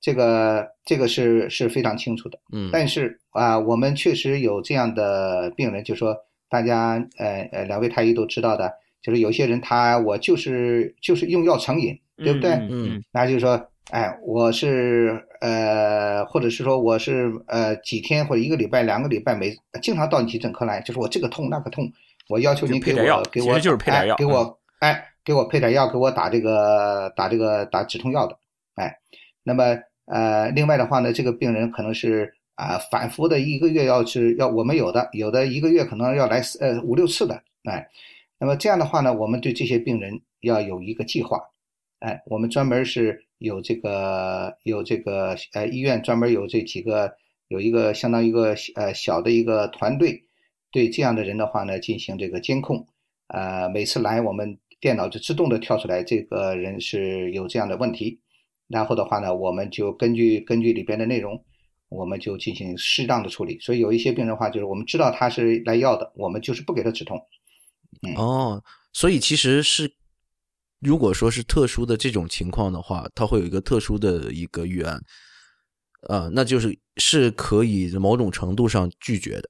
[0.08, 2.40] 这个这个是是非常清楚的。
[2.54, 6.16] 嗯，但是啊、我们确实有这样的病人，就说
[6.48, 12.52] 大家呃呃两位太医都知道的，就是有些人他我就是就是用药成瘾，对不对？
[12.52, 21.92] 嗯嗯那就是说，哎，我是呃，或者是说我是呃几天或者一个礼拜、两个礼拜没经常到你急诊科来，就是我这个痛那个痛，
[22.30, 28.38] 我要求你配点药我给我就是配点药嗯哎给我哎给我配点药，给我打这个打这个打止痛药的，
[28.76, 28.98] 哎，
[29.44, 29.76] 那么
[30.08, 37.88] 呃，另外的话呢，这个病人可能是啊、反复的一个月要是要我们有的有的一个月可能要来四呃五六次的，哎，
[38.40, 41.40] 那么这样的话呢，我们对这些病人要有一个计划，
[42.00, 47.14] 哎，我们专门是有这个有这个呃医院专门有这几个
[47.50, 50.24] 有一个相当于一个呃小的一个团队，
[50.72, 52.88] 对这样的人的话呢进行这个监控，
[53.28, 58.20] 呃每次来我们电脑就自动的跳出来这个人是有这样的问题，
[58.68, 61.44] 然后的话呢我们就根据根据里边的内容，
[61.90, 63.60] 我们就进行适当的处理。
[63.60, 67.20] 所以有一些病人的话就是我们知道他是来要的，我们就是不给他止痛。
[68.16, 69.92] 哦，所以其实是，
[70.80, 75.02] 如果说是特殊的这种情况的话，它会有一个特殊的一个预案，
[76.10, 79.50] 呃，那就是是可以某种程度上拒绝的。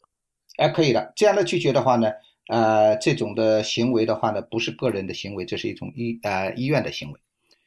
[0.58, 1.12] 哎，可以的。
[1.15, 2.10] 这样的拒绝的话呢，
[2.47, 7.19] 呃，这种的行为的话呢，不是个人的行为，这是一种医呃医院的行为。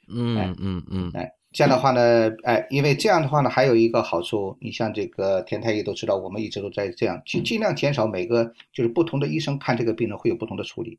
[0.08, 10.98] 嗯嗯嗯哎，这样的话呢，哎，因为这样的话呢，还有一个好处，你像这个田太医都知道，我们一直都在这样，尽尽量减少每个就是不同的医生看这个病人会有不同的处理。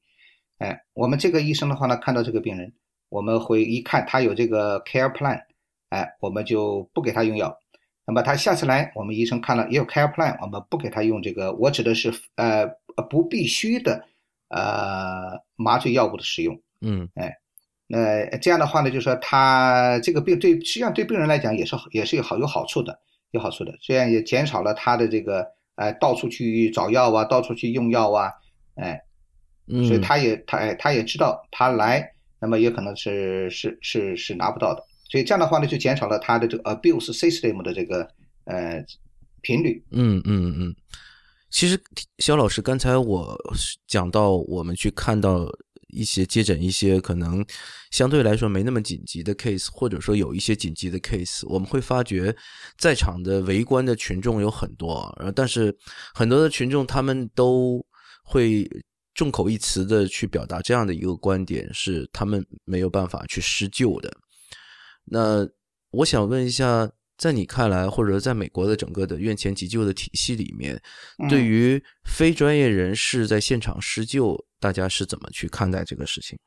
[0.58, 2.72] 哎，我们这个医生的话呢，看到这个病人，
[3.08, 5.42] 我们会一看他有这个 care plan，
[5.90, 7.58] 哎，我们就不给他用药。
[8.06, 12.68] 那么他下次来，我们医生看了也有 care plan，我们不给他用这个，我指的是呃
[13.10, 14.04] 不必须的
[14.50, 16.60] 呃麻醉药物的使用。
[16.82, 17.08] 嗯
[17.94, 22.98] 那这样的话呢，就是说他这个病对实际上对病人来讲也是也是有好有好处的，
[23.32, 28.32] 有好处的，这样也减少了他的这个呃到处去找药啊，到处去用药啊，
[28.76, 28.98] 哎，
[29.68, 38.08] 嗯，所以他也他哎他也知道他来，那么也可能是是是是拿不到的，所以这样的话呢，就减少了他的这个 abuse system 的这个
[38.46, 38.82] 呃
[39.42, 39.84] 频率。
[39.92, 40.76] 嗯嗯嗯，
[41.50, 41.78] 其实
[42.20, 43.38] 肖老师刚才我
[43.86, 45.46] 讲到我们去看到
[45.92, 47.46] 一些接诊一些可能
[47.92, 52.36] 相对来说没那么紧急的 case，或者说有一些紧急的 case，我们会发觉
[52.78, 55.76] 在场的围观的群众有很多，呃，但是
[56.14, 57.86] 很多的群众他们都
[58.24, 58.68] 会
[59.14, 64.12] 众口一词的去表达这样的一个观点，是他们没有办法去施救的。
[65.04, 65.48] 那
[65.92, 70.82] 我想问一下，在你看来，或者在美国的整个的院前急救的体系里面，
[71.30, 76.38] 对嗯于非专业人士在现场施救，大家是怎么去看待这个事情？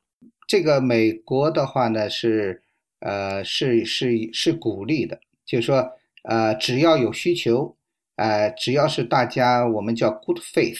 [0.47, 2.63] 这个美国的话呢是
[2.99, 5.91] 呃是是是鼓励的，就是说
[6.23, 7.75] 呃只要有需求，
[8.15, 10.79] 呃只要是大家我们叫 good faith，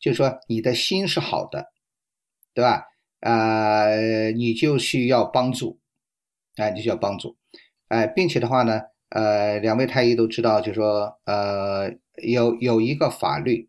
[0.00, 1.72] 就是说你的心是好的，
[2.52, 2.84] 对吧？
[3.20, 5.78] 呃你就需要帮助，
[6.56, 7.36] 哎、你就需要帮助，
[7.88, 11.88] 哎、并且的话呢，呃两位太医都知道，就是说呃
[12.24, 13.68] 有有一个法律，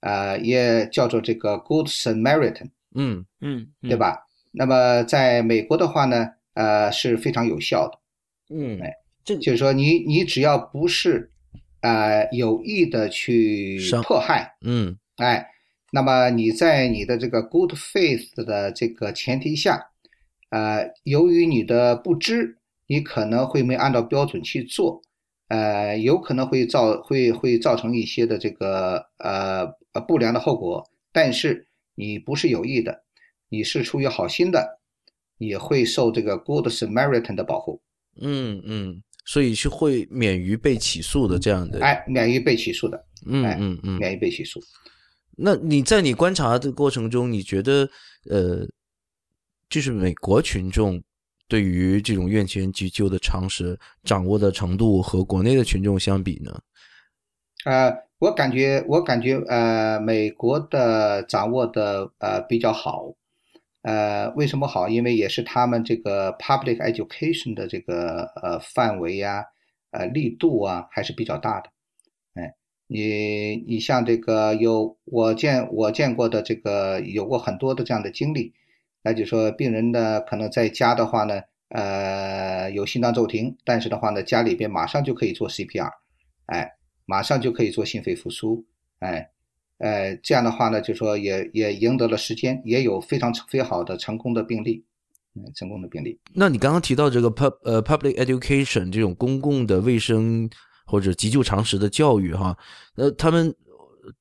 [0.00, 2.70] 呃也叫做这个 Good Samaritan。
[2.94, 3.96] 嗯嗯，对？
[3.96, 4.26] 吧？
[4.52, 7.98] 那么在美国的话呢，呃是非常有效的，
[8.54, 8.92] 嗯哎，
[9.24, 11.30] 这就是说你你只要不是
[11.82, 15.46] 呃有意的去伤迫害，嗯哎，
[15.92, 19.90] 那么你在你的这个 good faith 的这个前提下，
[20.48, 22.58] 呃，由于你的不知，
[22.88, 25.00] 你可能会没按照标准去做，
[25.50, 31.66] 呃，有可能会造会会造成一些的这个呃呃不良的后果，但是
[31.96, 33.02] 你不是有意的，
[33.48, 34.78] 你是出于好心的，
[35.38, 37.82] 也会受这个 Good Samaritan 的保护，
[38.20, 41.84] 嗯嗯，所以是会免于被起诉的这样的。
[41.84, 43.98] 哎，免于被起诉的，嗯哎嗯嗯。
[43.98, 44.60] 免于被起诉。
[45.36, 47.90] 那你在你观察的过程中，你觉得
[48.30, 48.64] 呃，
[49.68, 51.02] 就是美国群众
[51.50, 56.60] 对于这种院前急救的常识掌握的程度和国内的群众相比呢？
[57.64, 63.12] 呃，我感觉我感觉呃，美国的掌握的呃比较好。
[63.82, 64.88] 呃，为什么好？
[64.88, 69.44] 因为也是他们这个 public education 的这个呃范围呀，
[69.90, 71.70] 呃力度啊还是比较大的。
[72.34, 72.54] 哎，
[72.86, 78.52] 你你像这个有我见我见过的这个有过很多的这样的经历，
[79.02, 85.90] 那就说病人呢可能在家的话呢，呃有心脏骤停，但是的话呢家里边马上就可以做 CPR，
[86.46, 86.70] 哎，
[87.06, 88.64] 马上就可以做心肺复苏，
[89.00, 89.30] 哎。
[89.82, 94.84] 呃，这样的话呢，就说也也赢得了时间，也有非常非常好的成功的病例，
[95.34, 96.20] 嗯，成功的病例。
[96.34, 100.50] 那你刚刚提到这个 pub 呃 public education 这种公共的卫生
[100.84, 102.54] 或者急救常识的教育哈，
[102.96, 103.56] 呃，他们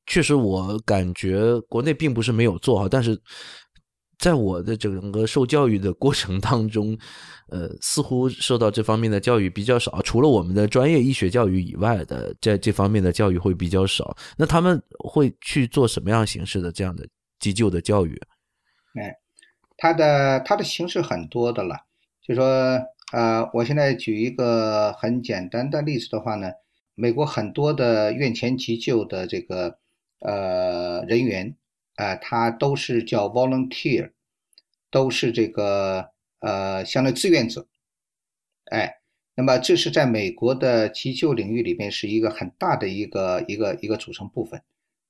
[0.08, 3.22] 确实我感觉国内并不是没有做哈，但是。
[4.20, 6.96] 在我的整个受教育的过程当中，
[7.48, 10.02] 呃，似乎受到这方面的教育比较少。
[10.02, 14.16] 除了我们的专业医学教育以外的，在这方面的教育会比较少。
[14.36, 17.08] 那他们会去做什么样形式的这样的
[17.40, 18.22] 急救的教育？
[18.96, 19.16] 哎，
[19.78, 21.78] 它的它的形式很多的了。
[22.22, 22.44] 就说，
[23.14, 26.52] 呃，我现在举一个很简单的例子的话呢，
[26.94, 29.78] 美国很多的院前急救的这个
[30.20, 31.56] 呃人员。
[32.00, 34.12] 呃，他都是叫 volunteer，
[34.90, 37.68] 都是这个呃，相当于志愿者，
[38.72, 39.00] 哎，
[39.36, 44.62] 那么这是在美国的急救领域里面是一个很大的一个一个一个组成部分，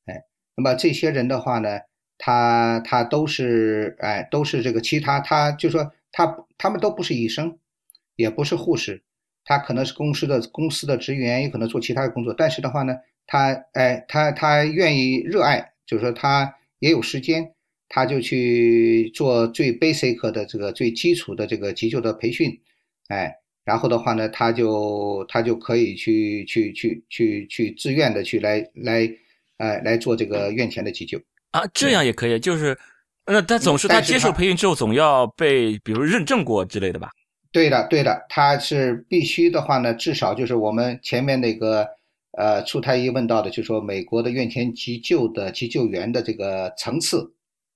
[0.08, 0.24] 哎，
[0.56, 1.82] 那么这些人的话呢，
[2.18, 7.60] 他他都是哎，都是这个其他，他就说他他们都不是医生，
[8.16, 9.04] 也不是护士，
[9.46, 12.96] 他可能是公司的公司的职员，也可能做其他的工作，但是的话呢，
[13.28, 16.56] 他哎，他他愿意热爱，就是说他。
[16.80, 17.54] 也有时间，
[17.88, 22.50] 他就去做最 basic 的这个最基础的这个急救的培训，
[23.08, 23.34] 哎，
[23.66, 29.10] 然后的话呢，他就他就可以去去去去去自愿的去来来，
[29.58, 31.20] 哎，来做这个院前的急救
[31.52, 32.78] 啊，这样也可以，就是，
[33.26, 37.12] 那他总是他接受培训之后总要被比如认证过之类的吧？
[37.52, 41.88] 对的，对的，他是必须的话呢，至少就是我们前面那个。
[42.40, 47.34] 呃，出太医问到的，就说美国的院前急救的急救员的这个层次，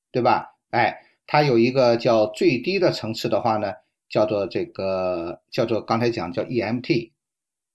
[0.09, 0.55] 对吧？
[0.69, 3.73] 哎，它有一个叫最低的层次的话呢，
[4.07, 7.11] 叫做这个叫做刚才讲叫 EMT，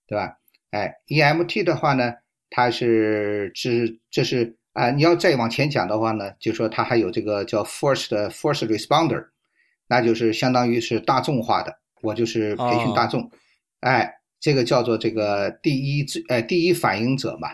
[0.06, 0.38] 对吧？
[0.70, 2.14] 哎，EMT 的话呢，
[2.48, 9.26] 它是是这是啊，你要再往前讲的话呢，就说它还有这个叫 First First Responder，
[9.88, 13.30] 那就是相当于是大众化的，我就是培训大众，
[13.80, 14.14] 哎。
[14.40, 17.48] 这个叫做这个第一最呃第一反应者嘛，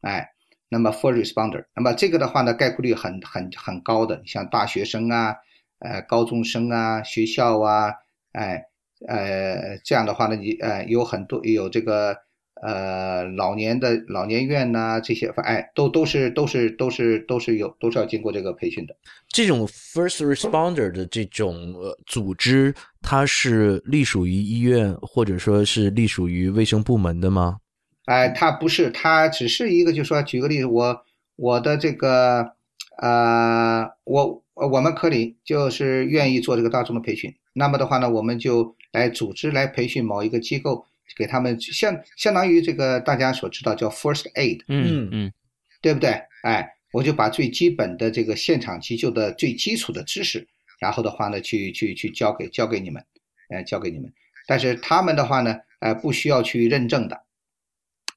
[0.00, 0.30] 哎，
[0.68, 5.36] 那么 first responder，那么这个的话呢，概括率很很很高的，像大学生啊，
[5.78, 7.92] 呃高中生啊，学校啊，
[8.32, 8.64] 哎
[9.06, 12.27] 呃这样的话呢，你呃有很多有这个。
[12.60, 18.96] 呃，老年的老年院呐，这些哎，都都是都是都是都是有都是要经过这个培训的。
[19.28, 27.58] 这种 first responder 的这种呃组织，它是隶属于医院或者说是隶属于卫生部门的吗？
[28.06, 31.04] 哎，它不是，它只是一个，就说举个例子，我
[31.36, 32.52] 我的这个
[33.00, 40.84] 呃，我我们科里就是愿意做这个大众的培训，那么的话呢，我们就来组织来培训某一个机构。
[41.16, 45.32] 给他们相相当于这个大家所知道叫 first aid，嗯嗯，
[45.80, 46.10] 对不对？
[46.42, 50.46] 哎，我就把最基本的这个现场急救的最基础的知识，
[50.78, 53.04] 然后的话呢，去去去教给教给你们，
[53.48, 54.12] 哎，教给你们。
[54.46, 57.24] 但是他们的话呢，呃，不需要去认证的，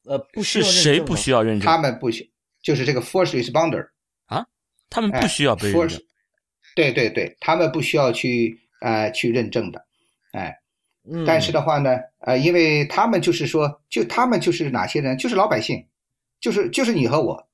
[0.06, 1.66] 呃，不需要谁不需要认证？
[1.66, 2.32] 他们不需，
[2.62, 3.90] 就是这个 first responder
[4.26, 4.46] 啊，
[4.90, 6.02] 他们不需要被认证。
[6.76, 9.86] 对对对，他们不需要去呃去认证的，
[10.34, 10.61] 哎。
[11.26, 15.84] 但是的话呢，呃，因为他们就是说，就他们就是哪些人，就是老百姓，
[16.40, 17.48] 就是就是你和我。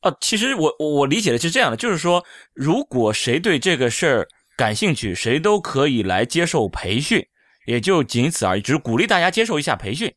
[0.00, 2.24] 啊，其实我我理解的是这样的，就是说，
[2.54, 7.26] 如果谁对这个事儿感兴趣，谁都可以来接受培训，
[7.66, 10.14] 也就仅此而已，只是鼓励大家接受一下培训。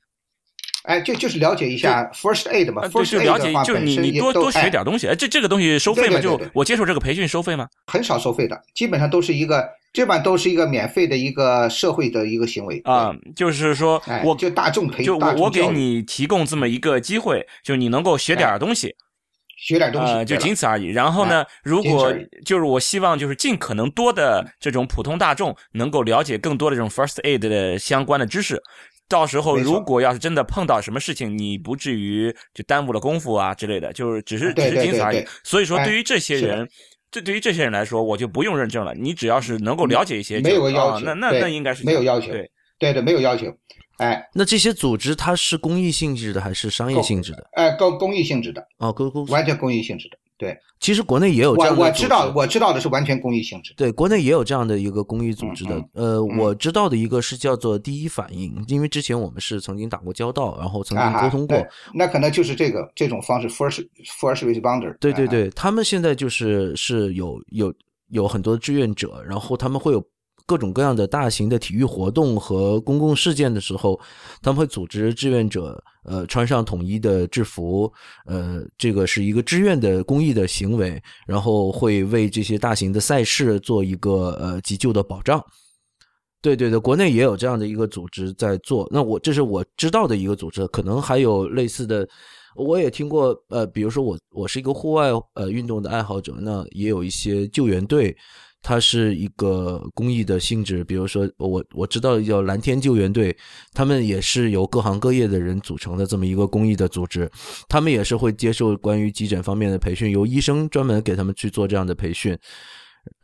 [0.83, 5.07] 哎，就就是了解一下 first aid 嘛，first aid 了解，就是你你多多学点东西。
[5.07, 6.19] 哎，这这个东西收费吗？
[6.19, 7.67] 就我接受这个培训收费吗？
[7.87, 9.67] 很少收费的，基本上都是一个。
[9.93, 18.95] 基本上都是一个免费的一个社会的一个行为啊，就是说，我就大众培，就我我给你提供这么一个机会，就你能够学点东西，
[19.57, 20.87] 学点东西，就仅此而已。
[20.87, 22.15] 然后呢，如果
[22.45, 28.63] 就是我希望就是尽可能多的这种普通大众能够了解更多的这种 first aid 的相关的知识，
[29.11, 35.23] 到时候如果要是真的碰到什么事情，你不至于就耽误了功夫啊之类的，就是只是只是仅此而已。
[35.43, 36.67] 所以说，对于这些人。
[37.13, 38.95] 这对于这些人来说，我就不用认证了。
[38.95, 42.49] 你只要是能够了解一些，没有个要求，那那那应该是没有要求，对
[42.79, 43.47] 对的，没有要求。
[43.97, 47.45] 哎，那这些组织它是公益性质的还是商业性质的？
[47.51, 48.65] 哎，公公益性质的。
[48.77, 50.17] 哦，公公完全公益性质的。
[50.41, 51.79] 对，其实国内也有这样的。
[51.79, 53.75] 我我知道，我知道的是完全公益性质。
[53.77, 55.79] 对，国内也有这样的一个公益组织的。
[55.93, 61.63] 呃，我知道的一个是叫做第一反应，因为之前我们是曾经打过交道，然后曾经沟通过。
[61.93, 63.87] 那可能就是这个这种方式，first
[64.19, 64.97] first responder。
[64.97, 67.71] 对对对，他们现在就是是有有
[68.09, 70.03] 有很多志愿者，然后他们会有。
[70.51, 73.97] 各种各样的大型的体育活动和公共事件的时候，
[74.41, 77.89] 他们会组织志愿者，呃，穿上统一的制服，
[78.25, 85.41] 呃，这个是一个志愿的公益的行为，然后会为这些大型的赛事做一个呃急救的保障。
[86.41, 88.85] 对对对，国内也有这样的一个组织在做。
[88.91, 92.05] 那我这是我知道的一个组织，可能还有类似的，
[92.57, 93.33] 我也听过。
[93.47, 98.13] 呃，比如说我我是一个户外呃运动的爱好者，那也有一些救援队。
[98.63, 103.35] 它是一个公益的性质，比如说我我知道叫蓝天救援队，
[103.73, 107.27] 他们也是由各行各业的人组成的这么一个公益的组织，
[107.67, 112.37] 他们也是会接受关于急诊方面的培训，由医生专门给他们去做这样的培训，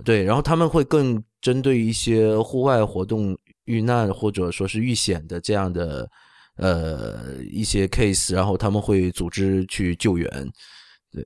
[0.03, 6.09] 对，然后他们会更针对一些户外活动遇难或者说是遇险的这样的
[6.55, 10.27] 呃一些 case，然后他们会组织去救援，
[11.11, 11.23] 对，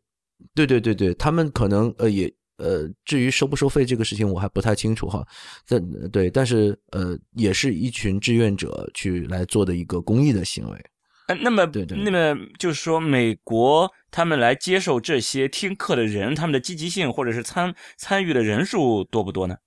[0.54, 2.30] 对对对对，他们可能呃也。
[2.62, 5.26] 呃，至于收不收费这个事情，我还不太清楚哈。
[5.68, 10.86] 但对，但是呃，也是一群志愿者去来做的一个公益的行为。
[11.28, 19.58] 呃，那么对对，那么就是说，美国他们来接受这些听课的人，他们的积极性或者是参参与的人数多不多呢？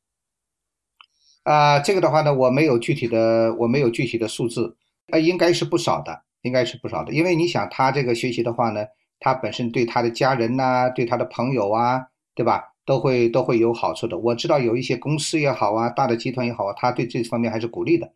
[1.45, 4.76] 啊，这个的话呢，我没有具体的，我没有具体的数字。
[5.12, 7.12] 呃，应该是不少的，应该是不少的。
[7.12, 8.84] 因为你想，他这个学习的话呢，
[9.20, 12.01] 他本身对他的家人呐，对他的朋友啊，
[12.34, 12.74] 对吧？
[12.87, 14.18] 都会都会有好处的。
[14.18, 18.11] 我知道有一些公司也好啊，大的集团也好啊，他对这方面还是鼓励的，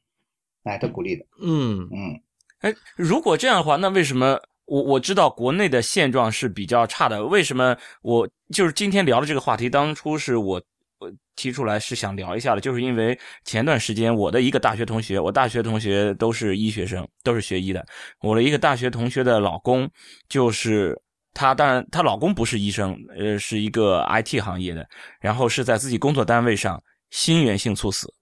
[0.65, 1.25] 哎，都鼓励的。
[1.41, 2.21] 嗯嗯，
[2.61, 7.25] 哎，如果这样的话，那为什么我我知道国内的现状是比较差的？
[7.25, 10.63] 为什么我就是今天聊的这个话题，当初是我
[10.99, 17.87] 我提出来是想聊一下的，就是因为前段时间我的一个大学同学，我大学同学都是医学生，都是学医的，
[18.21, 19.89] 我的一个大学同学的老公
[20.29, 21.01] 就是。
[21.39, 24.85] 她当然，她老公不是医生，呃，是一个 IT 行业的，
[25.21, 28.13] 然后是在自己工作单位上心源性猝死，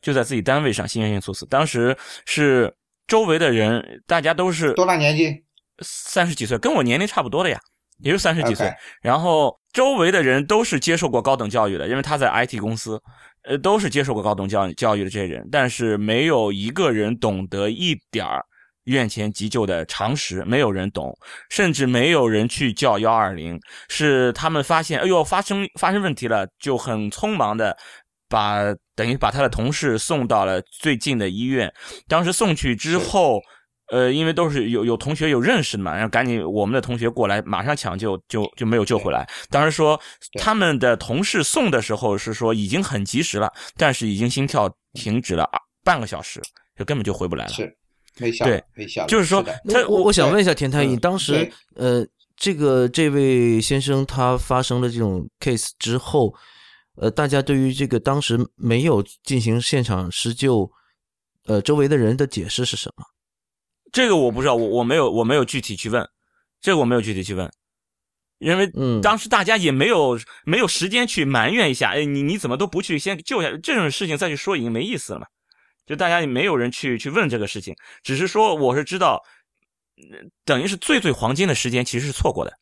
[0.00, 1.44] 就在自己单位上心源性猝死。
[1.46, 2.72] 当时是
[3.08, 5.42] 周围的人，大家都是多大年纪？
[5.80, 7.58] 三十几岁，跟我年龄差不多的呀，
[7.98, 8.72] 也就三十几岁。
[9.02, 13.02] 然后周围的人都是接受过高等教育的，因为他在 IT 公司，
[13.42, 18.46] 呃，都是接受过高等教育教育的这些人，但是没有一个人懂得一点儿。
[18.84, 21.16] 院前急救的常识没有人懂，
[21.50, 23.58] 甚至没有人去叫幺二零。
[23.88, 27.76] 是他们发现，哎呦，发生发生问题了，就很匆忙的
[28.28, 31.72] 把等于把他的同事送到了最近的医院。
[32.08, 33.40] 当时送去之后，
[33.92, 39.28] 呃，因为都是有有同学有认识的嘛，然后赶紧我们的同学过来，马上抢救，就就没有救回来。
[39.50, 40.00] 当时说
[40.40, 45.48] 他们的同事送的时候是说已经很及时了，但是已经心跳停止了
[45.84, 46.40] 半个小时，
[46.76, 47.52] 就根本就回不来了。
[47.52, 47.76] 是。
[48.16, 48.30] 对。
[49.06, 52.06] 就是说，他我我想问一下田太医，当时呃，
[52.36, 56.34] 这个这位先生他发生了这种 case 之后，
[56.96, 60.70] 呃，大家对于这个当时没有进行现场施救，
[61.46, 63.04] 呃，周围的人的解释是什么？
[63.92, 66.06] 这个我不知道，我我没有我没有具体去问，
[66.60, 67.50] 这个我没有具体去问，
[68.38, 68.70] 因为
[69.02, 75.26] 当时大家也没有没有时间去埋怨一下，哎，你你怎么都不去先救下这种事情再去说已经没意思了嘛。
[75.86, 79.20] 就大家也没有人去去问这个事情，只是说我是知道，
[80.44, 82.52] 等于是最最黄金的时间其实是错过的，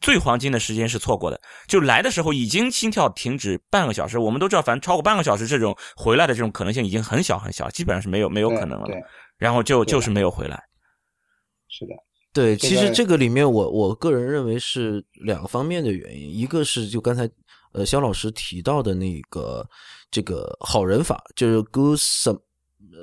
[0.00, 1.40] 最黄金的时间是错过的。
[1.66, 8.88] 就来的时候已经心跳停止半个小时，我们都知道，反正超过半个小时这种回来的这种可能性已经很小很小，基本上是没有没有可能了。
[9.38, 10.62] 然后就就是没有回来。
[11.68, 11.94] 是的，
[12.32, 17.28] 对，其实这个里面我我个人认为是两个方面的原因，一个是就刚才。
[17.76, 19.68] 呃，肖老师提到的那个
[20.14, 21.98] 这个好人法，就是 Good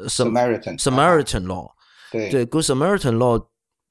[0.08, 1.70] Samaritan Samaritan Law，
[2.10, 2.30] 对。
[2.30, 3.46] 对 Good Samaritan Law，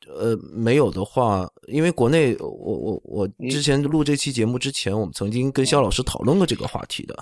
[0.08, 7.14] 呃，没有的话，因为国内我我我之前录这期节目之前，我们曾经跟肖老师讨论过这个话题的，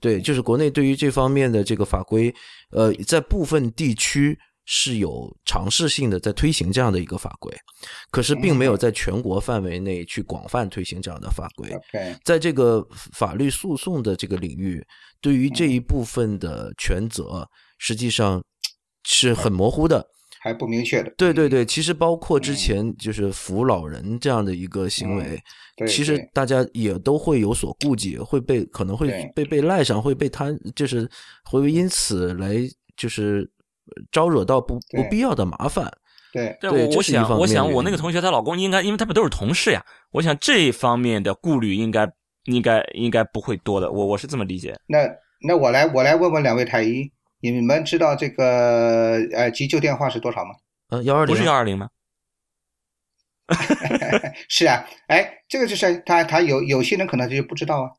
[0.00, 2.32] 对，就是国内对于这方面的这个法规，
[2.70, 4.38] 呃，在部分地区。
[4.72, 7.52] 是有尝试性的在推行这样的一个法规，
[8.12, 11.68] 可是并没有在全国范围内去广泛推行这样的法规。
[12.22, 14.80] 在这个法律诉讼的这个领域，
[15.20, 17.48] 对于这一部分的权责，
[17.78, 18.42] 实际上
[19.04, 20.06] 是很模糊的。
[20.42, 21.12] 还不明确的。
[21.18, 25.38] 对对对，其实包括之前就是扶老人这样的一个行为，
[25.86, 31.06] 其实大家也都会有所顾忌，会被可能会被被赖上，会被他就是
[31.44, 32.56] 会因此来
[32.96, 33.46] 就是
[34.10, 35.92] 招惹到不不必要的麻烦。
[36.32, 42.10] 对对，我想我想我那个同学她老公应该，因为他们都是同事呀，我想这方面的顾虑应该
[42.44, 44.74] 应该应该不会多的，我我是这么理解。
[44.86, 44.98] 那
[45.46, 47.10] 那我来我来问问两位太医。
[47.42, 50.50] 你们知道这个呃急救电话是多少吗？
[50.90, 51.88] 呃，幺二零不是幺二零吗？
[54.46, 57.90] 是啊，哎，这个就是他他有有些人可能就不知道啊，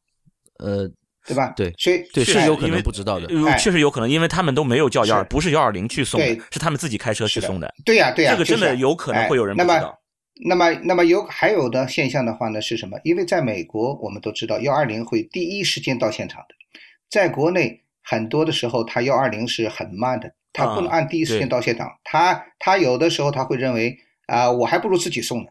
[0.59, 0.87] 呃，
[1.25, 1.51] 对吧？
[1.55, 3.27] 对，所以对是有可能不知道的，
[3.57, 7.67] 确实有可能，因为他们都没有叫幺二，不是幺二零去送的，是他们自己开车去送的。
[7.83, 9.99] 对呀，对呀，这个真的有可能会有人不知道。
[10.43, 12.99] 那么，那么有还有的现象的话呢是什么？
[13.03, 16.55] 因为在美国，我们都知道幺二零会第一时间到现场的，
[17.09, 17.79] 在国内。
[18.03, 21.87] 很多的时候，他幺二零是很慢的，他不能按第一时间到现场。
[22.03, 25.49] 他他有的时候他会认为啊，我还不如自己送呢，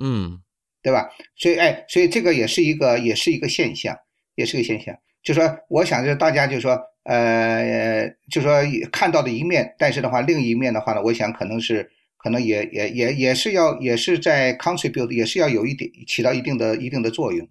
[0.00, 0.42] 嗯，
[0.82, 1.08] 对吧？
[1.36, 3.96] 所以哎，所以这个也是一个也是一个现象，
[4.34, 4.98] 也是个现象。
[5.22, 11.88] 就说我想着大家就说呃，就说看到的一面，但是的话，另一面的话呢，我想可能是
[12.24, 17.46] 可能也也也也是要也是在 contribute，也是要有一点起到一定的一定的作用。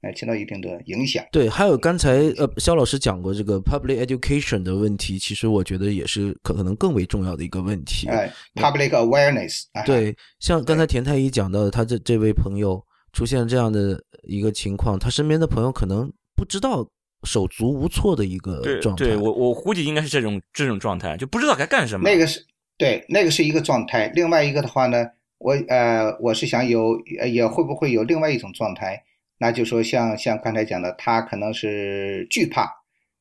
[0.00, 1.24] 哎，起到一定的影响。
[1.32, 8.08] 对，还有刚才呃，肖老师讲过这个 public education 的问题，其实我觉得也是可可能更为重要的一个问题。
[8.08, 9.64] 哎，public awareness。
[9.84, 12.80] 对，像刚才田太医讲到的，他这这位朋友
[13.12, 16.88] 出现这样的一个情况，他身边的朋友可能不知道，
[17.24, 19.04] 手足无措的一个状态。
[19.04, 22.08] 对，我我估计应该是这种这种状态，就不知道该干什么。
[22.08, 22.40] 那个是
[22.78, 24.10] 对，那个是一个状态。
[24.14, 25.04] 另外一个的话呢，
[25.38, 29.02] 我呃，我是想有也会不会有另外一种状态？
[29.40, 32.68] 那就说像像刚才讲的，他可能是惧怕，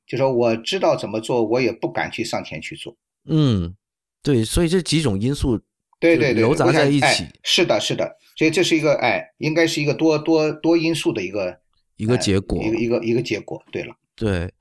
[0.07, 2.95] 就说我知道怎么做，我也不敢去上前去做。
[3.25, 3.75] 嗯，
[4.23, 5.59] 对，所以这几种因素
[5.99, 11.59] 对对对糅杂在一起，是的，是的，所以这是一个哎，应该是一个多多多因素的一个
[11.97, 13.63] 一个结果，一个一个一个结果。
[13.71, 14.51] 对了，对，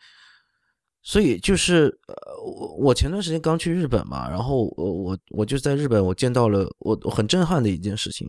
[1.09, 8.29] 所以就是呃，我我前段时间刚去日本嘛，然后我我我就在日本，我见到了我很震撼的一件事情。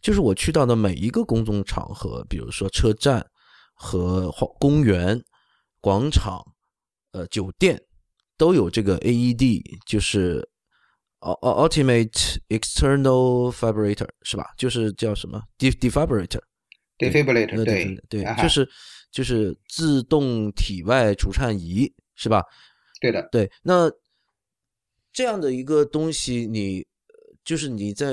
[0.00, 3.24] 就是我去到的每一个公众场合，比如说车站
[3.72, 4.28] 和
[4.58, 5.22] 公园、
[5.80, 6.44] 广场、
[7.12, 7.80] 呃酒店，
[8.36, 10.44] 都有这个 AED，就是
[11.20, 14.44] Ultimate External Fibrillator，是吧？
[14.58, 18.68] 就是叫什么 Defibrillator？Defibrillator，对对，就是
[19.12, 22.42] 就是自动体外除颤仪，是吧？
[23.00, 23.48] 对的，对。
[23.62, 23.88] 那
[25.12, 26.84] 这样的一个东西，你。
[27.44, 28.12] 就是你在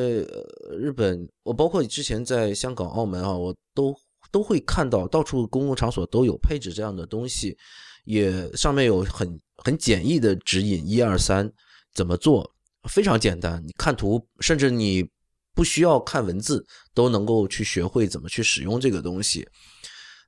[0.72, 3.96] 日本，我包括之前在香港、澳门啊，我都
[4.32, 7.56] 都会看到到处公共场所都有配置这样的东西，
[8.06, 11.48] 也上面有很很简易的指引，一二三
[11.94, 12.52] 怎么做，
[12.90, 13.64] 非常简单。
[13.64, 15.08] 你看图，甚至你
[15.54, 19.48] 不需要看文字，都能够去学会怎么去使用这个东西。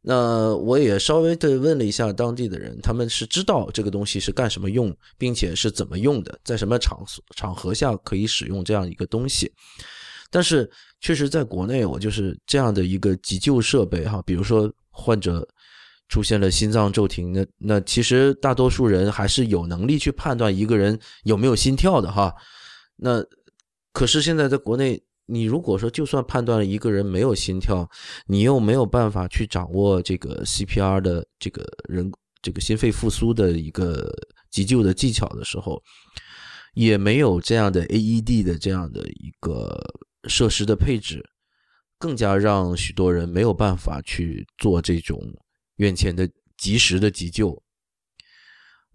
[0.04, 9.52] 那我也稍微的问了一下当地的人，他们是知道这个东西是干什么用，并且是怎么用的，在什么场所场合下可以使用这样一个东西。
[10.32, 10.68] 但是
[11.02, 15.47] 确实在国内，我就是这样的一个急救设备哈，比如说患者
[16.10, 22.34] 出现了心脏骤停，那那其实大多数人还是有能力去判断一个人有没有心跳的哈。
[22.95, 23.24] 那
[23.93, 24.99] 可是现在在国内。
[25.34, 27.89] 你如果说就算判断了一个人没有心跳，
[28.27, 32.11] 你又没有办法去掌握这个 CPR 的这个人
[32.41, 34.11] 这个心肺复苏的一个
[34.49, 35.82] 急救的技巧的时候，
[36.73, 39.73] 也没有这样的 AED 的这样的一个
[40.27, 41.23] 设施的配置，
[41.97, 45.17] 更加让许多人没有办法去做这种
[45.77, 47.63] 院前的及时的急救。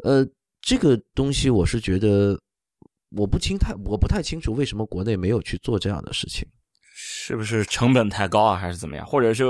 [0.05, 0.29] 呃，
[0.61, 2.39] 这个东西我是觉得。
[3.11, 6.47] 我不清太，我不太清楚为什么国内没有去做这样的事情，
[6.95, 9.07] 是不是成本太高啊，还是怎么样？
[9.07, 9.45] 或者是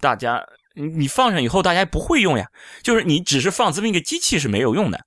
[0.00, 0.42] 大家
[0.74, 2.48] 你放上以后大家不会用呀？
[2.82, 5.04] 就是你只是放这么一个机器是没有用的，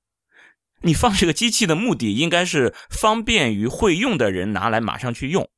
[0.82, 5.50] 你放这个机器的目的应该是方便于会用的人拿来马上去用。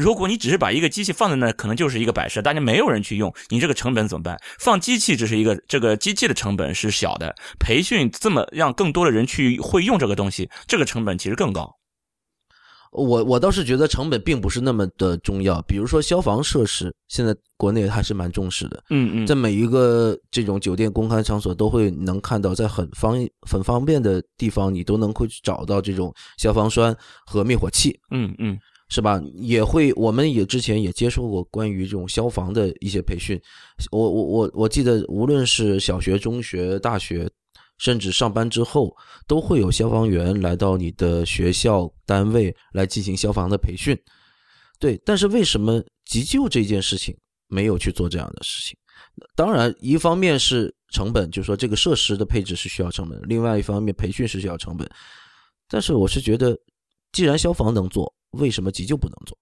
[0.00, 4.40] 如果你只是把一个机器放在那，可能就是一个摆设，大家没有人去用，你这个成本怎么办？
[4.58, 11.76] 放机器只是一个，这个机器的成本是小的，培训这么让更多的人去会用这个东西，这个成本其实更高。
[12.92, 18.82] 我我倒是觉得成本并不是那么的重要，比如说消防设施，现在国内还是蛮重视的。
[18.88, 26.96] 嗯嗯，在每一个这种酒店公开场所都会能看到，在很方很方便的地方，你都能会找到这种消防栓
[27.26, 28.00] 和灭火器。
[28.10, 28.58] 嗯嗯。
[28.90, 29.22] 是吧？
[29.34, 33.40] 也会，我们也之前也接受过关于这种消防的一些培训。
[33.90, 37.30] 我我我我记得，无论是小学、中学、大学，
[37.78, 38.94] 甚至上班之后，
[39.28, 43.96] 都会有消防员来到你的学校单位来进行消防的培训。
[44.78, 47.16] 对，但是为什么急救这件事情
[47.46, 48.76] 没有去做这样的事情？
[49.36, 54.88] 当然，一方面是成本，就是说这个设施的配置是需要成本；另外一方面，培训是需要成本。
[55.68, 56.58] 但是我是觉得，
[57.12, 59.36] 既然消防能做，为什么急救不能做？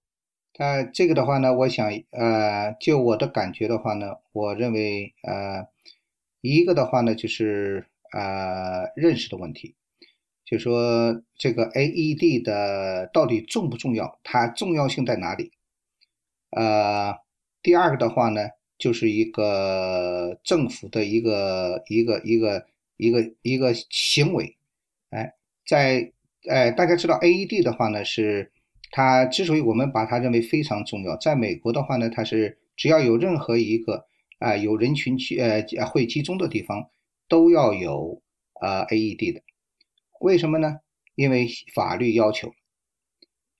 [0.57, 5.65] 呃，这个的话呢，我想，呃，就我的感觉的话呢，我认为，呃，
[6.41, 9.73] 一个的话呢，就是呃认识的问题，
[10.43, 15.51] 就说这个 AED 的到底重不重要，它重要性在哪里？
[16.49, 17.13] 呃，
[17.61, 18.41] 第二个的话呢，
[18.77, 22.65] 就是一个政府的一个一个一个
[22.97, 24.57] 一个一个行为，
[25.11, 25.35] 哎，
[25.65, 26.11] 在
[26.49, 28.51] 哎，大家知道 AED 的话呢是。
[28.91, 34.07] 它之所以我们把它认为非常重要，在美国的话呢，它是只要有任何一个
[34.39, 36.89] 啊有人群去呃会集中的地方，
[37.27, 38.21] 都要有
[38.61, 39.43] 呃 AED 的。
[40.21, 40.77] 为什么呢？
[41.13, 42.49] 因为法律要求，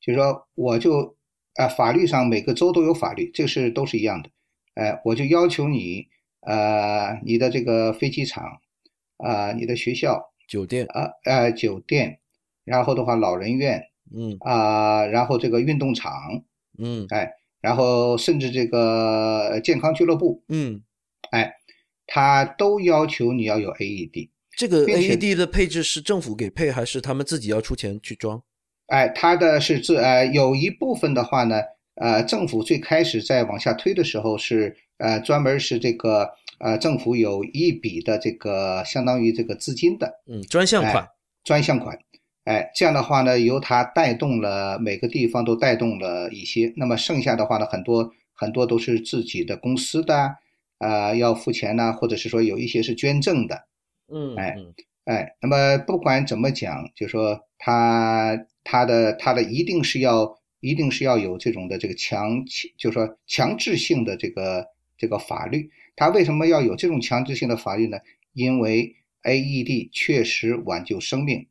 [0.01, 1.15] 就是说我就
[1.55, 4.29] 啊法律上每个州都有法律，这个是都是一样的。
[4.73, 6.07] 哎，我就要求你
[6.41, 8.59] 呃你的这个飞机场
[9.17, 12.19] 啊，你的学校、酒店啊呃酒店，
[12.63, 13.88] 然后的话老人院。
[14.15, 16.11] 嗯啊，然后这个运动场，
[16.77, 17.31] 嗯，哎，
[17.61, 20.81] 然后甚至这个健康俱乐部，嗯，
[21.31, 21.53] 哎，
[22.07, 24.29] 他都要求你要有 AED。
[24.57, 28.41] 这个 AED 的配置是政府给配，还是他们自己要出钱去装？
[28.87, 31.61] 哎，他的是自呃，有一部分的话呢，
[31.95, 36.29] 呃，政府最开始在往下推的时候是呃，专门是这个
[36.59, 41.07] 呃，政府有一笔的这个相当于这个资金的，嗯，专项款，
[41.43, 41.97] 专项款。
[42.49, 50.35] 哎，这样的话呢，由它带动了每个地方都带动了一些，那么剩下的话呢，很多很多都是自己的公司的，
[50.79, 53.67] 啊，要付钱呢，或者是说有一些是捐赠的，
[54.11, 54.57] 嗯，哎，
[55.05, 62.43] 哎，那么不管怎么讲，就说他他的他的一定是要一定是要有这种的这个强，
[62.79, 64.65] 就说强制性的这个
[64.97, 67.99] 这个法律，他为什么要有这种强制性的法律呢？
[68.33, 71.45] 因为 AED 确实挽救生命。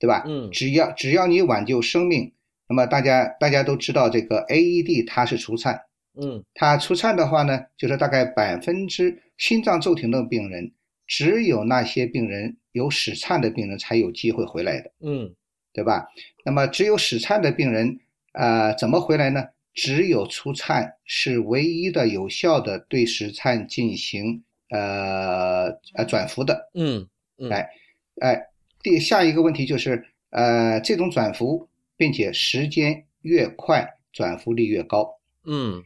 [0.00, 0.24] 对吧？
[0.26, 2.32] 嗯，只要只要你挽救生命，
[2.66, 5.78] 那么大家大家都知道这个 AED 它是除颤，
[6.18, 10.72] 嗯，它除颤的话呢，就是大概百分之心脏骤停的病人，
[11.06, 15.34] 只有那些病人有室颤的病人才有机会回来的，嗯，
[15.74, 16.06] 对吧？
[16.46, 18.00] 那么只有室颤的病人，
[18.32, 19.44] 呃，怎么回来呢？
[19.74, 27.68] 只有除颤是唯一的有效的对室颤进行呃呃转服的，嗯嗯，哎
[28.22, 28.46] 哎。
[28.82, 35.18] 第下一个问题就是，呃，这种转服，并且时间越快，转服率越高。
[35.44, 35.84] 嗯，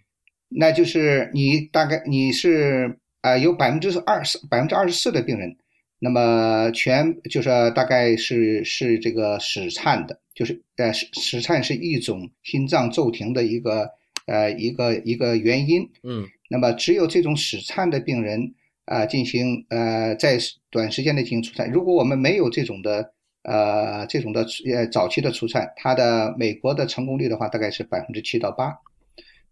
[0.49, 5.57] 那就是你大概你是啊，有百分之二十百分之二十四的病人，
[5.99, 13.91] 那么全就是大概是是这个室颤的，就是呃室室颤是一种心脏骤停的一个
[14.27, 15.91] 呃一个一个原因。
[16.03, 18.55] 嗯，那么只有这种室颤的病人。
[18.87, 20.39] 啊，进行呃，在
[20.71, 21.71] 短时间内进行除颤。
[21.71, 23.13] 如果我们没有这种的
[23.43, 28.73] 呃这种的呃早期的除颤，它的美国的成功率的话，大概是百分之七到八。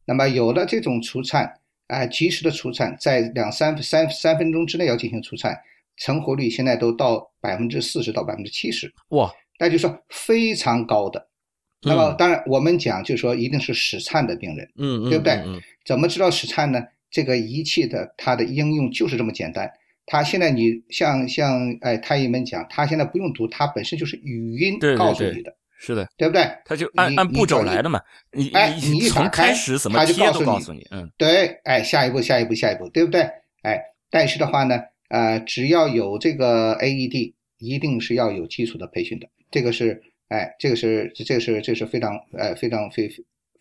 [0.04, 5.56] 那么有了这种除颤，啊，及时的除颤，在两三三三分钟之内要进行除颤，
[5.96, 8.92] 成活率现在都到百分之四十到百分之七十。
[9.10, 11.28] 哇，那就说非常高的。
[11.84, 15.32] 那么当然，我们讲就是说一定是室颤的病人，嗯嗯，对不对？
[15.44, 16.80] 嗯，怎么知道室颤呢？
[17.12, 19.70] 这个仪器的它的应用就是这么简单。
[20.04, 26.42] 它现在你像像哎，太医们讲，它现在不用读，它本身就是语音告诉你的，是的，对不对？
[26.64, 28.00] 它就按按步骤来的嘛。
[28.32, 33.20] 你哎，你一打开始怎么贴都告诉你，嗯，对，哎，下一步下一步下一步，对不对？
[33.62, 39.28] 哎，但是的话呢，呃，只要有这个 AED，一定是要有基础的培训的。
[39.52, 43.08] 这个是哎，这个是这个是这是非常哎非常非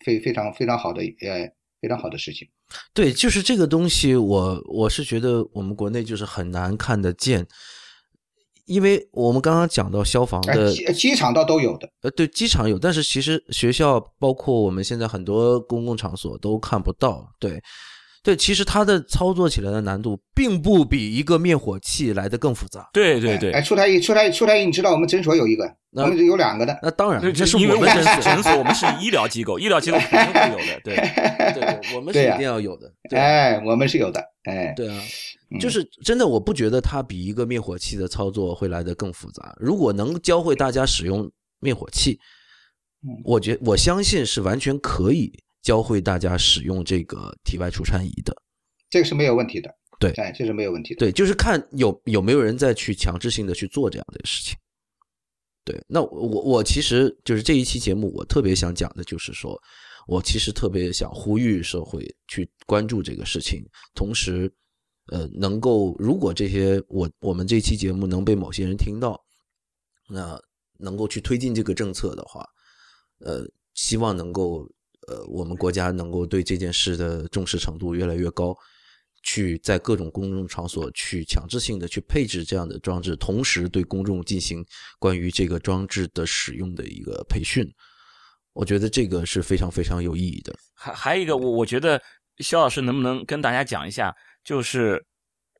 [0.04, 1.52] 非非常非常好的呃。
[1.82, 2.46] 非常好的事情，
[2.94, 7.46] 对，就是这个东西，我我是觉得我们国内就是很难看得见，
[8.66, 17.60] 因为我们刚刚讲到消防的机机场倒都有的，呃，对，机场有，但是其实学校包括我们现在很多公共场所都看不到，对。
[18.22, 22.88] 对，其实它的操作起来的难度并不比一个灭火器来的更复杂。
[22.92, 26.78] 对对对，哎，出台一出台出台一，你知道我们诊所有一个，我们有两个的。
[26.82, 30.80] 那当然，这是因为我们诊所，诊所我们是医疗机构，医疗机构肯定会有的。
[30.84, 30.94] 对
[31.52, 32.92] 对，我们是一定要有的。
[33.10, 34.24] 哎，我们是有的。
[34.44, 35.02] 哎，对啊，
[35.58, 39.52] 就是真的，我不觉得它比一个灭火器的操作会来的更复杂。
[39.58, 42.20] 如果能教会大家使用灭火器，
[43.24, 45.32] 我觉我相信是完全可以。
[45.62, 48.34] 教会大家使用这个体外除颤仪的，
[48.90, 49.74] 这个是没有问题的。
[49.98, 50.98] 对哎，这是没有问题的。
[50.98, 54.56] 对，就是看有有没有人再去强制性的去做这样的事情。
[55.64, 59.56] 对，那我我其实就是这一期节目，我特别想讲的就是说，
[60.08, 64.52] 我其实特别想呼吁社会去关注这个事情，同时，
[65.06, 69.24] 呃，能够如果这些我我们这期节目能被某些人听到，
[70.08, 70.36] 那
[70.78, 72.44] 能够去推进这个政策的话，
[73.20, 74.68] 呃，希望能够
[75.08, 78.56] 呃我们国家能够对这件事的重视程度越来越高。
[79.24, 84.66] 去在各种公众场所去强制性的去配置这样的装置，同时对公众进行
[84.98, 87.64] 关于这个装置的使用的一个培训，
[88.52, 90.52] 我觉得这个是非常非常有意义的。
[90.74, 92.02] 还还有一个，我我觉得
[92.38, 94.94] 肖老师能不能跟大家讲一下，就是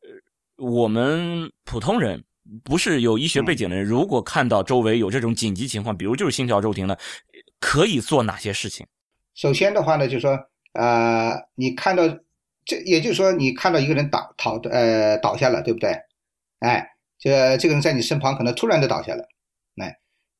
[0.02, 2.20] 呃，我们普通人
[2.64, 6.98] 不是有医学背景的人，如果看到周围有这种紧急情况，比如就是心跳骤停了，
[7.60, 8.84] 可以做哪些事情？
[9.34, 12.04] 首先的话呢，就是说，呃，你看到。
[12.64, 15.90] 这也就是说，你看到一个人倒倒呃倒下了，对不对？
[16.60, 19.26] 哎，这这个人在你身旁可能突然的倒下了，
[19.82, 19.98] 哎，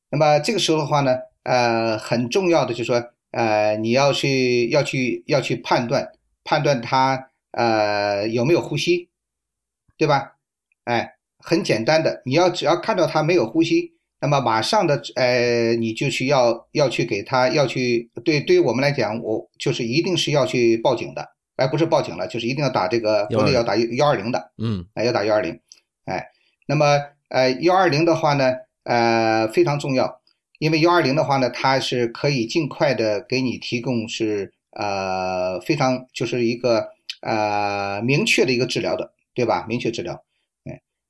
[0.09, 6.13] 那么这个时候的话呢，呃，很重要的就是说，呃，你要去要去要去判断
[6.45, 9.09] 判断他呃有没有呼吸，
[9.97, 10.37] 对吧？
[10.85, 13.92] 哎，很简单的，你要只要看到他没有呼吸，
[14.23, 21.27] 那么马上的呃你就去要要去给他要去对对于我们来讲，我就是一定是要去报警的。
[21.57, 25.59] 哎，不是报警了，就是一定要打这个国内要打幺二零的，嗯，哎，要打幺二零，
[26.05, 26.25] 哎，
[26.65, 26.97] 那么
[27.27, 28.53] 呃幺二零的话呢，
[28.85, 30.21] 呃非常重要，
[30.59, 36.87] 因为幺二零的话呢，它是可以尽快的给你提供是呃非常就是一个
[37.21, 39.65] 呃明确的一个治疗的，对吧？
[39.67, 40.21] 明确治疗，哎，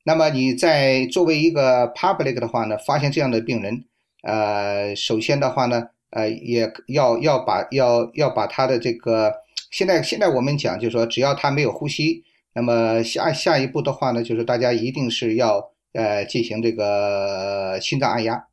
[0.04, 3.86] 那么你在作为一个 public 的话呢，发现这样的病人，
[4.22, 9.34] 呃，首先的话呢，呃，也要要把要要把他的这个。
[9.72, 12.24] 现在现在我们讲，就是说，只要他没有呼吸，
[12.54, 18.46] 那么下下一步的话呢，就是大家一定是要呃进行这个心脏按压，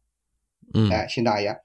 [0.72, 1.59] 嗯，哎，心脏按压。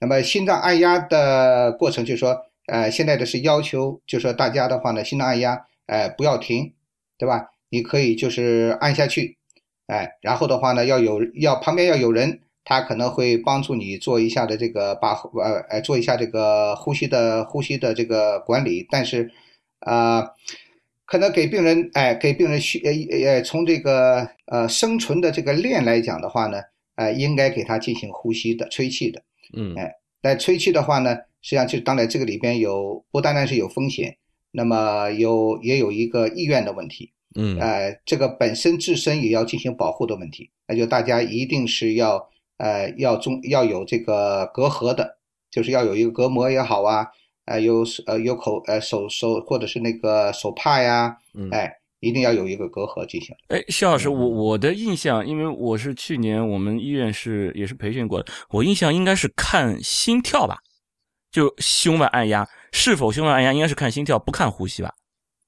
[0.00, 6.72] 那么心脏按压的过程，就是说，呃，现在的是要求，就是说大家的话呢，心脏按压，哎，不要停，
[7.18, 7.50] 对吧？
[7.70, 9.36] 你可以就是按下去，
[9.86, 12.40] 哎，然后的话呢，要有要旁边要有人。
[12.68, 19.30] 他可能会帮助你做一下的这个把呃呃做一下这个呼吸的呼吸的这个管理，但是，
[19.78, 20.32] 啊，
[21.04, 22.90] 可能给病人哎给病人需呃
[23.24, 26.60] 呃从这个呃生存的这个链来讲的话呢，
[26.96, 29.22] 呃应该给他进行呼吸的吹气的，
[29.56, 34.16] 嗯哎，但吹气的话呢，实际上就当然这个里边有不单单是有风险，
[34.50, 42.28] 那么有也有一个意愿的问题，嗯呃这个本身自身也要进行保护的问题，那就大家一定是要。
[42.58, 45.18] 呃，要中要有这个隔阂的，
[45.50, 47.06] 就是要有一个隔膜也好啊，
[47.44, 51.14] 呃，有呃有口呃手手或者是那个手帕呀，
[51.52, 51.70] 哎，
[52.00, 53.36] 一定要有一个隔阂进行。
[53.48, 60.56] 哎，肖老师，我我的印象，因为我是去年我们医院是也是培训过的，我印象应该是看心跳吧，
[61.30, 64.94] 就胸外按压是否胸外按压应该是看心跳，不看呼吸吧？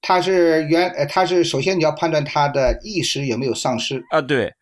[0.01, 4.53] 他是原呃他是首先你要判断他的意识有没有丧失啊，对，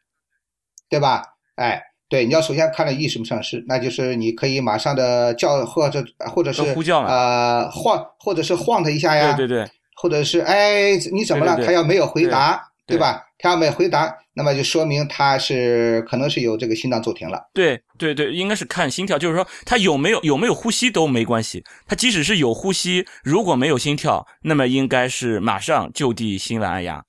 [0.90, 1.24] 对吧？
[1.56, 1.84] 哎。
[2.10, 6.02] 对，你要首先看到意识没丧失，那就是你可以马上的叫或者
[6.34, 11.58] 或者是呼叫呃晃或者是晃他一下呀，对对对，或者是哎你怎么了？
[11.66, 13.27] 他要没有回答，对吧？
[13.40, 17.50] 他要没回答，那么就说明他是可能是有这个心脏骤停了。
[17.54, 27.04] 对对对，应该是看心跳，就是说他有没有有没有呼吸都没关系，他即使是有呼吸，如果没有心跳，那么应该是马上就地心外按压。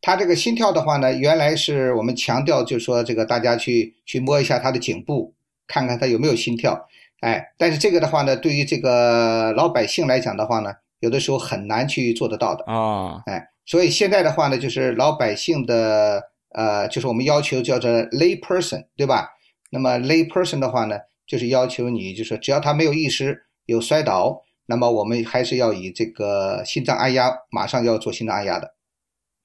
[0.00, 5.34] 他这个心跳的话呢，原来是我们强调，就是说这个大家去去摸一下他的颈部，
[5.68, 6.88] 看看他有没有心跳。
[7.20, 13.22] 哎，但是这个的话呢，对于这个老百姓来讲的话呢，有的时候很难去做得到的啊。
[13.26, 19.28] 哎，所以现在的话呢，就是老百姓的呃，就是我们要求叫做 lay person，对吧？
[19.70, 28.74] 那么 lay person 的话呢，就是要求你，就是只要他没有意识、有摔倒，那么我们还是要以这个心脏按压，马上要做心脏按压的。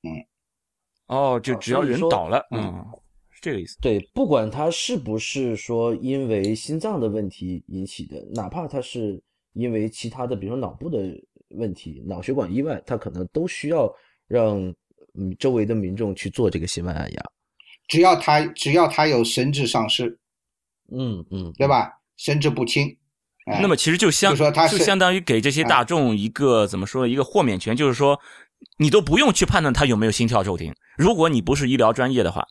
[0.03, 0.26] 嗯。
[1.07, 2.84] 哦，就只要人倒了，嗯，
[3.30, 3.78] 是这个意思。
[3.80, 10.99] 对，不管他是不是说因为心脏的问题引起的，哪怕他是因为其他的，比如说脑部的
[11.51, 13.89] 问题、脑血管意外，他可能都需要
[14.28, 14.58] 让
[15.18, 17.24] 嗯周围的民众去做这个心外按压。
[17.88, 20.20] 只要他只要他有神志丧失，
[20.92, 21.92] 嗯嗯，对吧？
[22.18, 22.98] 神志不清，
[23.62, 28.20] 那么其实就相说他就相当于给这些大众一个怎么说一个豁免权，就是说。
[28.80, 30.74] 你都不用去判断他有没有心跳骤停。
[30.98, 32.44] 如果你不是医疗专业的话，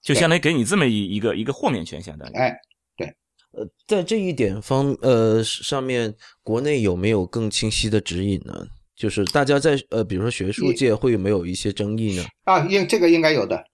[0.00, 2.36] 就相当于给你这么一一个一个豁免权，相当于。
[2.36, 2.56] 哎，
[2.96, 3.08] 对，
[3.50, 6.14] 呃，在这一点方呃上面，
[6.44, 8.64] 国内有没有更清晰的指引呢？
[8.98, 12.26] 就是大家在呃，比如说学术界会有没有一些争议呢？
[12.44, 13.64] 啊，应这个应该有的，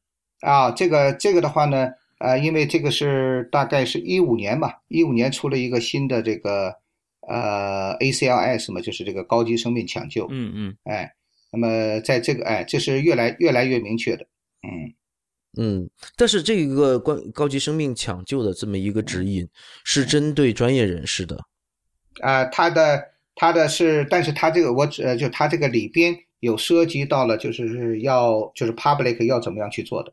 [0.40, 6.74] 啊，这个这个的话呢，呃，因为这个是大概是一五年吧，一五年出了一个新的这个
[7.26, 11.10] 呃 ACLS 嘛，就是这个高级生命抢救，嗯嗯，哎，
[11.50, 14.24] 那么在这个哎，这是越来越来越明确的，
[14.62, 14.94] 嗯。
[15.56, 19.48] 嗯，但是这个关高级生命抢救的这么一个指引
[19.84, 21.38] 是针对专业人士的，
[22.20, 23.00] 啊，他的
[23.34, 30.12] 它的是，但是它这个我只呃就它这个里边有涉及到了，就是是要就是 public 要怎么样去做的，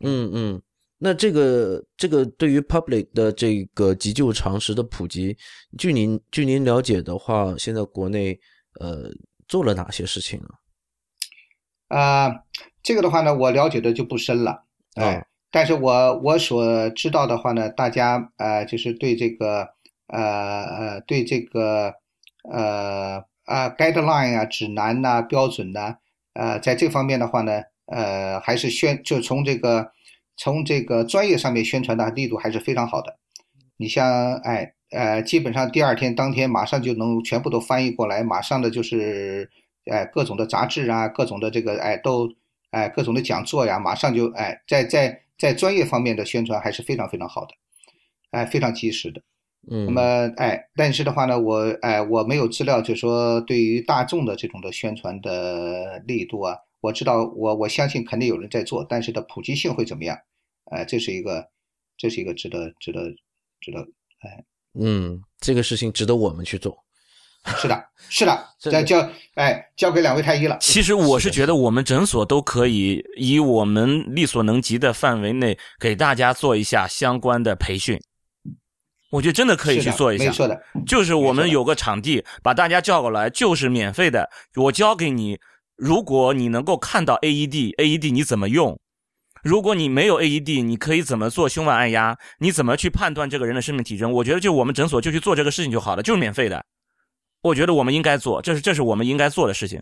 [0.00, 0.62] 嗯嗯，
[0.98, 5.36] 那这个这个对于 public 的这个急救常识的普及，
[5.78, 8.38] 据您据您了解的话，现在国内
[8.80, 9.10] 呃
[9.48, 10.48] 做了哪些事情呢？
[11.88, 12.44] 啊，
[12.82, 14.64] 这个的话呢，我了解的就不深了，
[14.94, 15.26] 哎，哦。
[15.50, 19.68] 但是我我所知道的话呢，大家呃就是对这个
[20.08, 21.94] 呃呃对这个
[22.50, 25.96] 呃啊 guideline 啊指南呐、标准呐、
[26.34, 29.90] 呃在这方面的话呢，呃还是宣就从这个
[30.36, 33.16] 从这个专业上面宣传的力度还是非常好的。
[33.76, 39.50] 你像哎呃，基本上第二天当天马上就能全部都翻译过来，马上的就是
[39.90, 42.32] 哎各种的杂志啊，各种的这个哎都
[42.70, 47.54] 哎各种的讲座呀，马上就哎在在在专业方面的宣传还是非常非常好的，
[48.30, 49.20] 哎非常及时的。
[49.70, 50.02] 嗯，那么
[50.36, 60.16] 哎，但是的话呢，我哎我没有资料，就说对于大众的这种的宣传的力度啊，我知道我我相信肯定有人在做，但是的普及性会怎么样？
[60.70, 61.46] 哎，这是一个
[61.96, 63.00] 这是一个值得值得
[63.60, 63.80] 值得
[64.20, 64.44] 哎
[64.78, 66.76] 嗯，这个事情值得我们去做。
[67.58, 70.56] 是的，是的 再交哎交给两位太医了。
[70.60, 78.00] 其实我是觉得我们诊所都可以以我们力所能及的范围内给大家做一下相关的培训。
[79.14, 84.28] 我觉得真的可以去做一下没，错的，就是我们有个场地，把大家叫过来，就是免费的。
[84.56, 85.38] 我教给你，
[85.76, 88.76] 如果你能够看到 E AED，AED 你怎么用？
[89.44, 92.18] 如果你没有 AED，你可以怎么做胸外按压？
[92.40, 94.10] 你怎么去判断这个人的生命体征？
[94.10, 96.64] 我觉得就我们诊所就去做这个事情就好了，就是免费的。
[97.42, 99.80] 我觉得我们应该做，这是这是我们应该做的事情。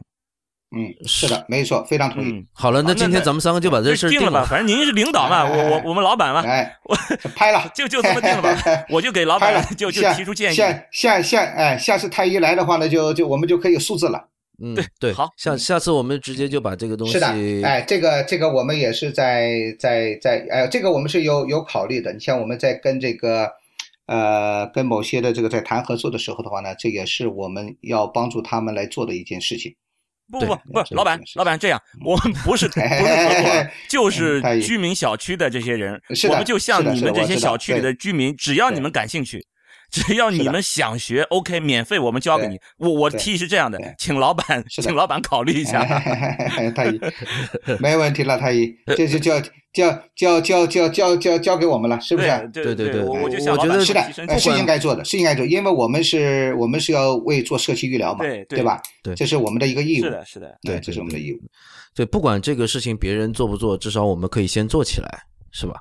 [0.75, 2.31] 嗯，是的，没错，非常同意。
[2.31, 6.97] 嗯，好了，那今天咱们三个就把这事儿定了吧，反正您是领导嘛，哎我我我们老板嘛，哎，我
[7.35, 8.57] 拍了， 就就这么定了吧，
[8.89, 10.55] 我就给老拍了板，就就下提出建议。
[10.55, 14.29] 下下下哎，下次太医来的话呢，就就我们就可以有数字了。
[14.63, 17.27] 嗯，对，好下下次我们直接就把这个东西是的，
[17.65, 22.13] 哎，这个这个我们也是在在在哎，这个我们是有有考虑的。
[22.13, 23.51] 你像我们在跟这个
[24.07, 29.75] 呃跟某些的这个在谈合作的时候的话呢，这也是我们要帮助他们来做的一件事情。
[30.39, 36.01] 对不不不，老板老板这样，我们不是 不是合伙，就是居民小区的这些人，
[36.31, 39.45] 我们就像你们这些小区里的居民，只要你们感兴趣。
[39.93, 42.59] 只要你们想学，OK，免费我们教给你。
[42.79, 45.85] 我我的提议是这样的，请老板， 请老板考虑一下。
[46.75, 46.99] 太医，
[47.79, 49.39] 没问题了，太医，这就叫
[49.71, 52.29] 叫叫叫叫叫交给我们了，是不是？
[52.55, 53.37] 对对对，我我觉
[53.69, 58.81] 得是的，是应该做的，是应该做，因为我们是我们是要为做社区医疗嘛，对对吧？
[59.03, 60.05] 对，这是我们的一个义务。
[60.05, 61.39] 是的，是的，对，这是我们的义务。
[61.95, 65.75] 对，不管这个事情别人做不做，至少我们可以先做起来，是吧？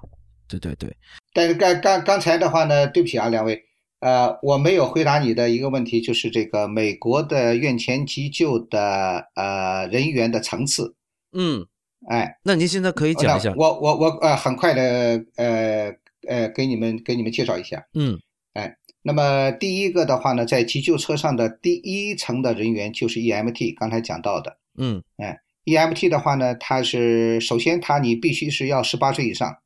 [0.49, 0.93] 对对对。
[1.33, 3.57] 但是刚刚刚才的话呢，对不起啊，两位。
[4.01, 10.95] 呃，我没有回答你的一个问题，就是这个美国的院前急救的呃人员的层次，
[11.33, 11.65] 嗯，
[12.09, 15.93] 哎，那您现在可以讲一下，我我我呃，很快的呃
[16.27, 17.85] 呃，给你们给你们介绍一下。
[17.93, 18.19] 嗯
[18.53, 24.57] 哎那么第一个的话呢，在急救车上的第一层的人员就是 EMT，刚才讲到的。
[24.77, 29.57] 嗯哎 EMT 的话呢，它是首先它你必须是要十八岁以上，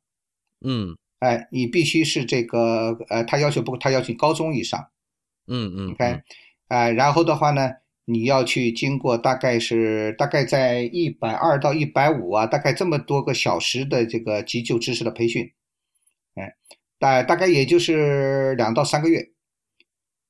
[0.60, 4.90] 嗯哎，你必须是这个呃，他要求不，他要求高中以上
[5.46, 6.20] 嗯嗯，OK，
[6.68, 7.70] 呃，然后的话呢，
[8.04, 15.52] 你要去经过大概是大概在一百二到一百五啊，大概这么多个小时的这个急救知识的培训，
[16.34, 16.54] 哎，
[16.98, 19.30] 大大概也就是两到三个月，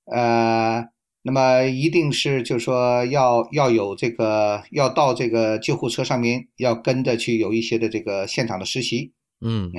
[0.05, 0.87] 呃，
[1.23, 9.73] 那么一定是就是说要要有这个要到这个救护车上面要跟着去有一些的这个现场的实习，嗯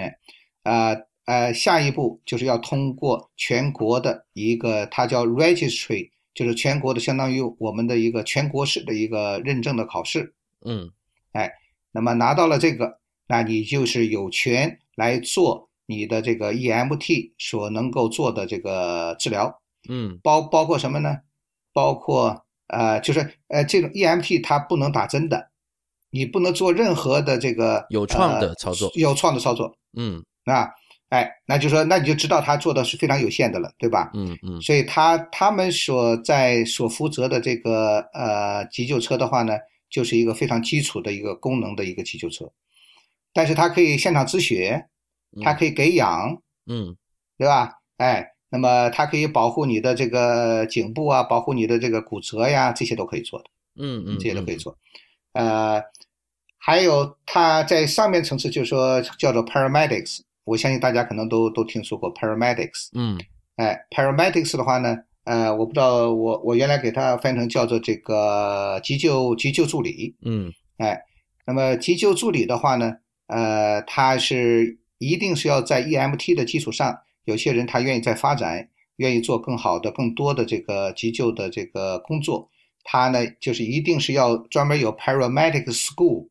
[0.68, 10.34] 呃呃，下一步就是要通过全国的一个，它叫 registry，就是全国的相当于我们的一个全国式的一个认证的考试。
[10.66, 10.90] 嗯
[11.34, 11.52] 哎
[11.92, 21.18] 那么拿到了这个，那你就是有权来做你的这个 EMT 所能够做的这个治疗，嗯包包括什么呢？
[21.74, 25.50] 包括呃，就是呃，这种 EMT 它不能打针的，
[26.10, 29.76] 你不能做任何的这个有创的呃操作有创的操作。
[29.98, 30.24] 嗯
[30.54, 30.70] 啊，
[31.10, 34.12] 哎，那就说那你就知道他做的是非常有限的了，对吧？
[34.14, 39.54] 嗯嗯所以他他们所在所负责的这个呃急救车的话呢，
[39.90, 42.52] 就是一个非常基础的一个功能的一个急救车，
[43.34, 44.88] 但是它可以现场止血，
[45.42, 46.96] 它可以给氧，嗯
[47.38, 47.74] 对吧？
[47.98, 53.46] 哎，那么它可以保护你的这个颈部啊，保护你的这个骨折呀，这些都可以做的，
[53.80, 54.78] 嗯嗯，这些都可以做。
[55.34, 55.82] 呃，
[56.58, 62.90] 还有它在上面层次，就是说叫做 paramedics，我相信大家可能都都听说过 paramedics。
[62.94, 63.20] 嗯
[63.58, 70.16] 哎，paramedics 的话呢，呃，我不知道，我我原来给它翻成叫做这个急救急救助理。
[70.24, 71.02] 嗯哎，
[71.46, 72.94] 那么急救助理的话呢，
[73.28, 82.50] 呃，他是一定是要在 EMT 的基础上，有些人他愿意再发展，愿意做更好的、更多的这个急救的这个工作，
[82.84, 86.30] 他呢就是一定是要专门有 paramedic school，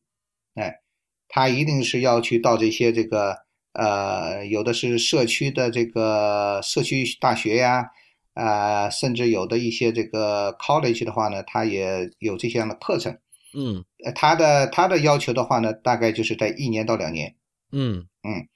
[0.54, 0.80] 哎，
[1.28, 3.36] 他一定是要去到这些这个
[3.78, 7.90] 呃，有的是社区的这个社区大学呀。
[8.34, 13.16] 啊，甚至有的一些这个 college 的话呢，它也有这些样的课程。
[13.56, 17.34] 嗯呃，他的他的要求的话呢，大概就是在一年到两年。
[17.72, 18.46] 嗯嗯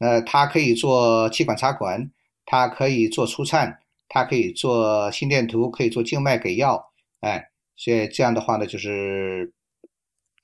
[0.00, 2.10] 呃，他可以做气管插管，
[2.44, 6.90] 他可以做除颤，他可以做心电图，可以做静脉给药。
[7.20, 9.52] 哎，所以这样的话呢，就是，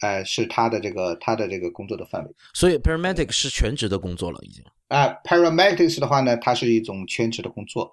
[0.00, 2.30] 呃，是他的这个他的这个工作的范围。
[2.54, 4.64] 所以 paramedic 是全职的工作了，已经。
[4.88, 7.92] 啊、p a r a m e d i c s 的话呢，它是一种全职的工作，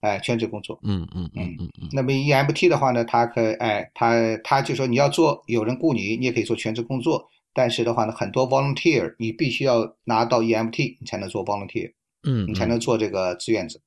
[0.00, 0.78] 哎、全职工作。
[0.82, 7.28] 嗯嗯嗯嗯嗯那么 EMT 的话呢，它可以，哎，它它就说你要做，有人雇你，你也可以做全职工作。
[7.54, 11.92] 但是的话呢，很多 volunteer 你必须要拿到 EMT，你才能做 volunteer，
[12.24, 13.78] 嗯，你才能做这个志愿者。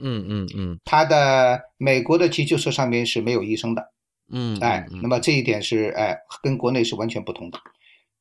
[0.00, 3.84] 嗯嗯嗯它的美国的急救车上面是没有医生的，
[4.30, 7.58] 嗯，哎，那么这一点是哎跟国内是完全不同的。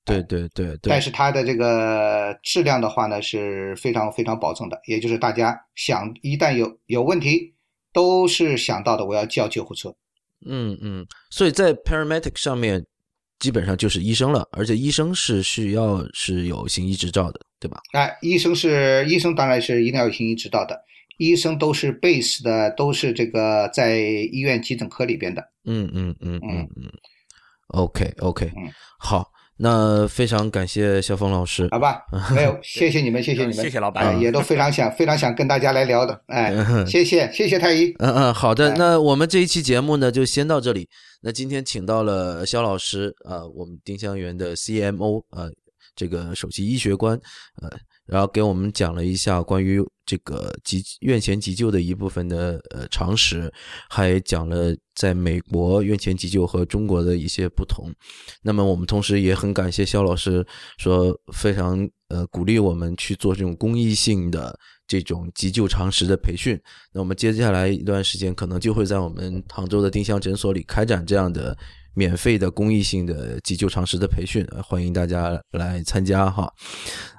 [0.06, 7.54] 对对对对，但是它的这个质量的话呢是非常非常保证的，也就是大家想一旦有有问题，
[7.92, 9.94] 都是想到的我要叫救护车。
[10.46, 12.86] 嗯嗯，所以在 paramedic 上面
[13.40, 17.82] 基本上就是医生了，而且医生是需要是有行医执照的，对吧？
[17.92, 20.80] 哎，医生是医生，当然是一定要有行医执照的。
[21.18, 25.42] 医生都是 base 的，都是这个在医院急诊科里边的。
[25.66, 26.92] 嗯嗯嗯嗯嗯
[27.68, 28.72] ，OK OK，嗯。
[29.00, 31.68] 好，那非常感谢肖峰老师。
[31.72, 32.02] 好吧，
[32.34, 34.06] 没有，谢谢你们，谢谢你们，谢谢老板。
[34.06, 36.54] 哎也都非常想非常想跟大家来聊的， 哎，
[36.86, 40.88] 谢谢谢谢太医，嗯嗯，好的哎，那我们这一期节目呢就先到这里。
[41.22, 45.52] 那今天请到了肖老师啊、呃我们丁香园的 CMO 呃，
[45.96, 47.20] 这个首席医学官
[47.62, 47.70] 呃，
[48.08, 53.52] 然后给我们讲了一下关于这个急院前急救的一部分的呃常识，
[53.90, 57.94] 还讲了在美国院前急救和中国的一些不同。
[58.42, 60.46] 那么我们同时也很感谢肖老师
[60.78, 66.58] 说非常呃鼓励我们去做这种公益性的这种急救常识的培训。
[66.94, 71.58] 那我们接下来一段时间可能就会在我们杭州的丁香诊所里开展这样的
[71.98, 76.48] 免费的公益性的急救常识的培训，欢迎大家来参加哈。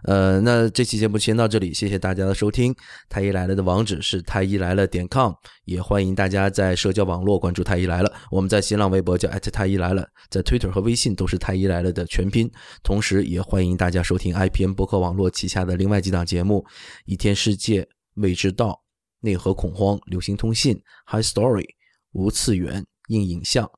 [0.05, 2.73] 呃，那这期节目先到这里，谢谢大家的收听。
[3.09, 5.33] 太医来了的网址是太医来了点 com，
[5.65, 8.13] 也欢迎大家在社交网络关注太医来了。
[8.31, 12.49] 我们在新浪微博叫太医来了，在 Twitter 和微信都是太医来了的全拼。
[12.85, 16.65] 同时，也欢迎大家收听 IPN 博客网络旗下的另外几档节目：
[17.05, 18.81] 一天世界、未知道、
[19.23, 21.67] 内核恐慌、流行通信、High Story、
[22.13, 23.69] 无次元、硬影像、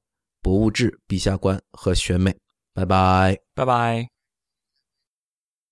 [0.43, 2.37] 博物志、陛下观和选美。
[2.73, 3.39] 拜拜。
[3.55, 4.20] 拜拜。